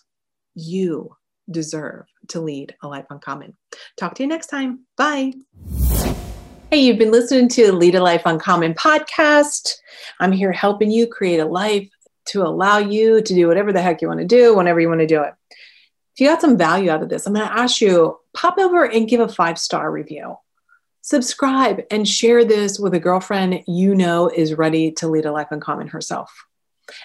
You 0.55 1.17
deserve 1.51 2.05
to 2.29 2.41
lead 2.41 2.75
a 2.83 2.89
life 2.89 3.07
uncommon. 3.11 3.57
Talk 3.97 4.15
to 4.17 4.23
you 4.23 4.29
next 4.29 4.49
time. 4.49 4.87
Bye. 4.97 5.33
Hey, 6.73 6.79
you've 6.79 6.97
been 6.97 7.11
listening 7.11 7.51
to 7.51 7.71
Lead 7.71 7.97
a 7.97 8.03
Life 8.03 8.23
Uncommon 8.25 8.73
podcast. 8.73 9.75
I'm 10.19 10.33
here 10.33 10.53
helping 10.53 10.91
you 10.91 11.07
create 11.07 11.39
a 11.39 11.45
life 11.45 11.91
to 12.29 12.41
allow 12.41 12.79
you 12.79 13.21
to 13.21 13.35
do 13.35 13.47
whatever 13.47 13.75
the 13.75 13.83
heck 13.83 14.01
you 14.01 14.09
want 14.09 14.21
to 14.21 14.27
do 14.27 14.57
whenever 14.57 14.81
you 14.81 14.89
want 14.89 15.03
to 15.03 15.07
do 15.07 15.21
it. 15.21 15.35
If 15.51 16.21
you 16.21 16.29
got 16.29 16.41
some 16.41 16.57
value 16.57 16.91
out 16.91 17.03
of 17.03 17.11
this, 17.11 17.27
I'm 17.27 17.35
going 17.35 17.47
to 17.47 17.53
ask 17.53 17.83
you 17.83 18.19
pop 18.33 18.57
over 18.57 18.87
and 18.87 19.07
give 19.07 19.21
a 19.21 19.29
five 19.29 19.59
star 19.59 19.93
review. 19.93 20.39
Subscribe 21.03 21.83
and 21.91 22.09
share 22.09 22.43
this 22.43 22.81
with 22.81 22.95
a 22.95 22.99
girlfriend 22.99 23.65
you 23.69 23.95
know 23.95 24.31
is 24.31 24.55
ready 24.55 24.93
to 24.93 25.09
lead 25.09 25.27
a 25.27 25.31
life 25.31 25.49
uncommon 25.51 25.89
herself. 25.89 26.33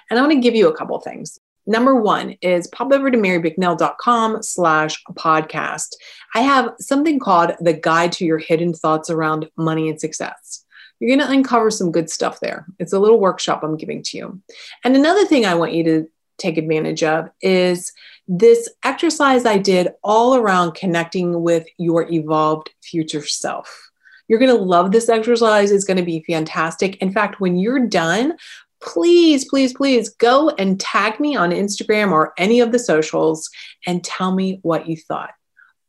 And 0.09 0.17
I 0.17 0.21
want 0.21 0.31
to 0.31 0.39
give 0.39 0.55
you 0.55 0.69
a 0.69 0.77
couple 0.77 0.97
things. 1.01 1.41
Number 1.67 1.95
one 1.95 2.37
is 2.41 2.67
pop 2.67 2.93
over 2.93 3.11
to 3.11 3.17
marybicknell.com 3.17 4.41
slash 4.41 5.03
podcast. 5.11 5.95
I 6.33 6.39
have 6.39 6.69
something 6.79 7.19
called 7.19 7.51
the 7.59 7.73
guide 7.73 8.13
to 8.13 8.25
your 8.25 8.37
hidden 8.37 8.73
thoughts 8.73 9.09
around 9.09 9.49
money 9.57 9.89
and 9.89 9.99
success. 9.99 10.63
You're 10.99 11.15
going 11.15 11.27
to 11.27 11.31
uncover 11.31 11.69
some 11.69 11.91
good 11.91 12.09
stuff 12.09 12.39
there. 12.39 12.65
It's 12.79 12.93
a 12.93 12.99
little 12.99 13.19
workshop 13.19 13.63
I'm 13.63 13.77
giving 13.77 14.01
to 14.03 14.17
you. 14.17 14.41
And 14.83 14.95
another 14.95 15.25
thing 15.25 15.45
I 15.45 15.55
want 15.55 15.73
you 15.73 15.83
to 15.83 16.07
take 16.37 16.57
advantage 16.57 17.03
of 17.03 17.29
is 17.41 17.91
this 18.27 18.69
exercise 18.83 19.45
I 19.45 19.57
did 19.57 19.89
all 20.03 20.35
around 20.35 20.73
connecting 20.73 21.43
with 21.43 21.67
your 21.77 22.09
evolved 22.11 22.69
future 22.81 23.25
self. 23.25 23.91
You're 24.27 24.39
going 24.39 24.55
to 24.55 24.63
love 24.63 24.91
this 24.91 25.09
exercise. 25.09 25.71
It's 25.71 25.85
going 25.85 25.97
to 25.97 26.03
be 26.03 26.23
fantastic. 26.27 26.97
In 26.97 27.11
fact, 27.11 27.39
when 27.39 27.57
you're 27.57 27.87
done, 27.87 28.35
please, 28.81 29.45
please, 29.45 29.73
please 29.73 30.09
go 30.09 30.49
and 30.49 30.79
tag 30.79 31.19
me 31.19 31.35
on 31.35 31.51
Instagram 31.51 32.11
or 32.11 32.33
any 32.37 32.59
of 32.59 32.71
the 32.71 32.79
socials 32.79 33.49
and 33.85 34.03
tell 34.03 34.33
me 34.33 34.59
what 34.61 34.87
you 34.87 34.97
thought. 34.97 35.31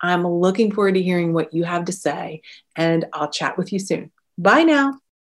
I'm 0.00 0.26
looking 0.26 0.72
forward 0.72 0.94
to 0.94 1.02
hearing 1.02 1.32
what 1.32 1.52
you 1.52 1.64
have 1.64 1.86
to 1.86 1.92
say, 1.92 2.42
and 2.76 3.06
I'll 3.12 3.30
chat 3.30 3.58
with 3.58 3.72
you 3.72 3.78
soon. 3.78 4.10
Bye 4.36 4.62
now. 4.62 5.00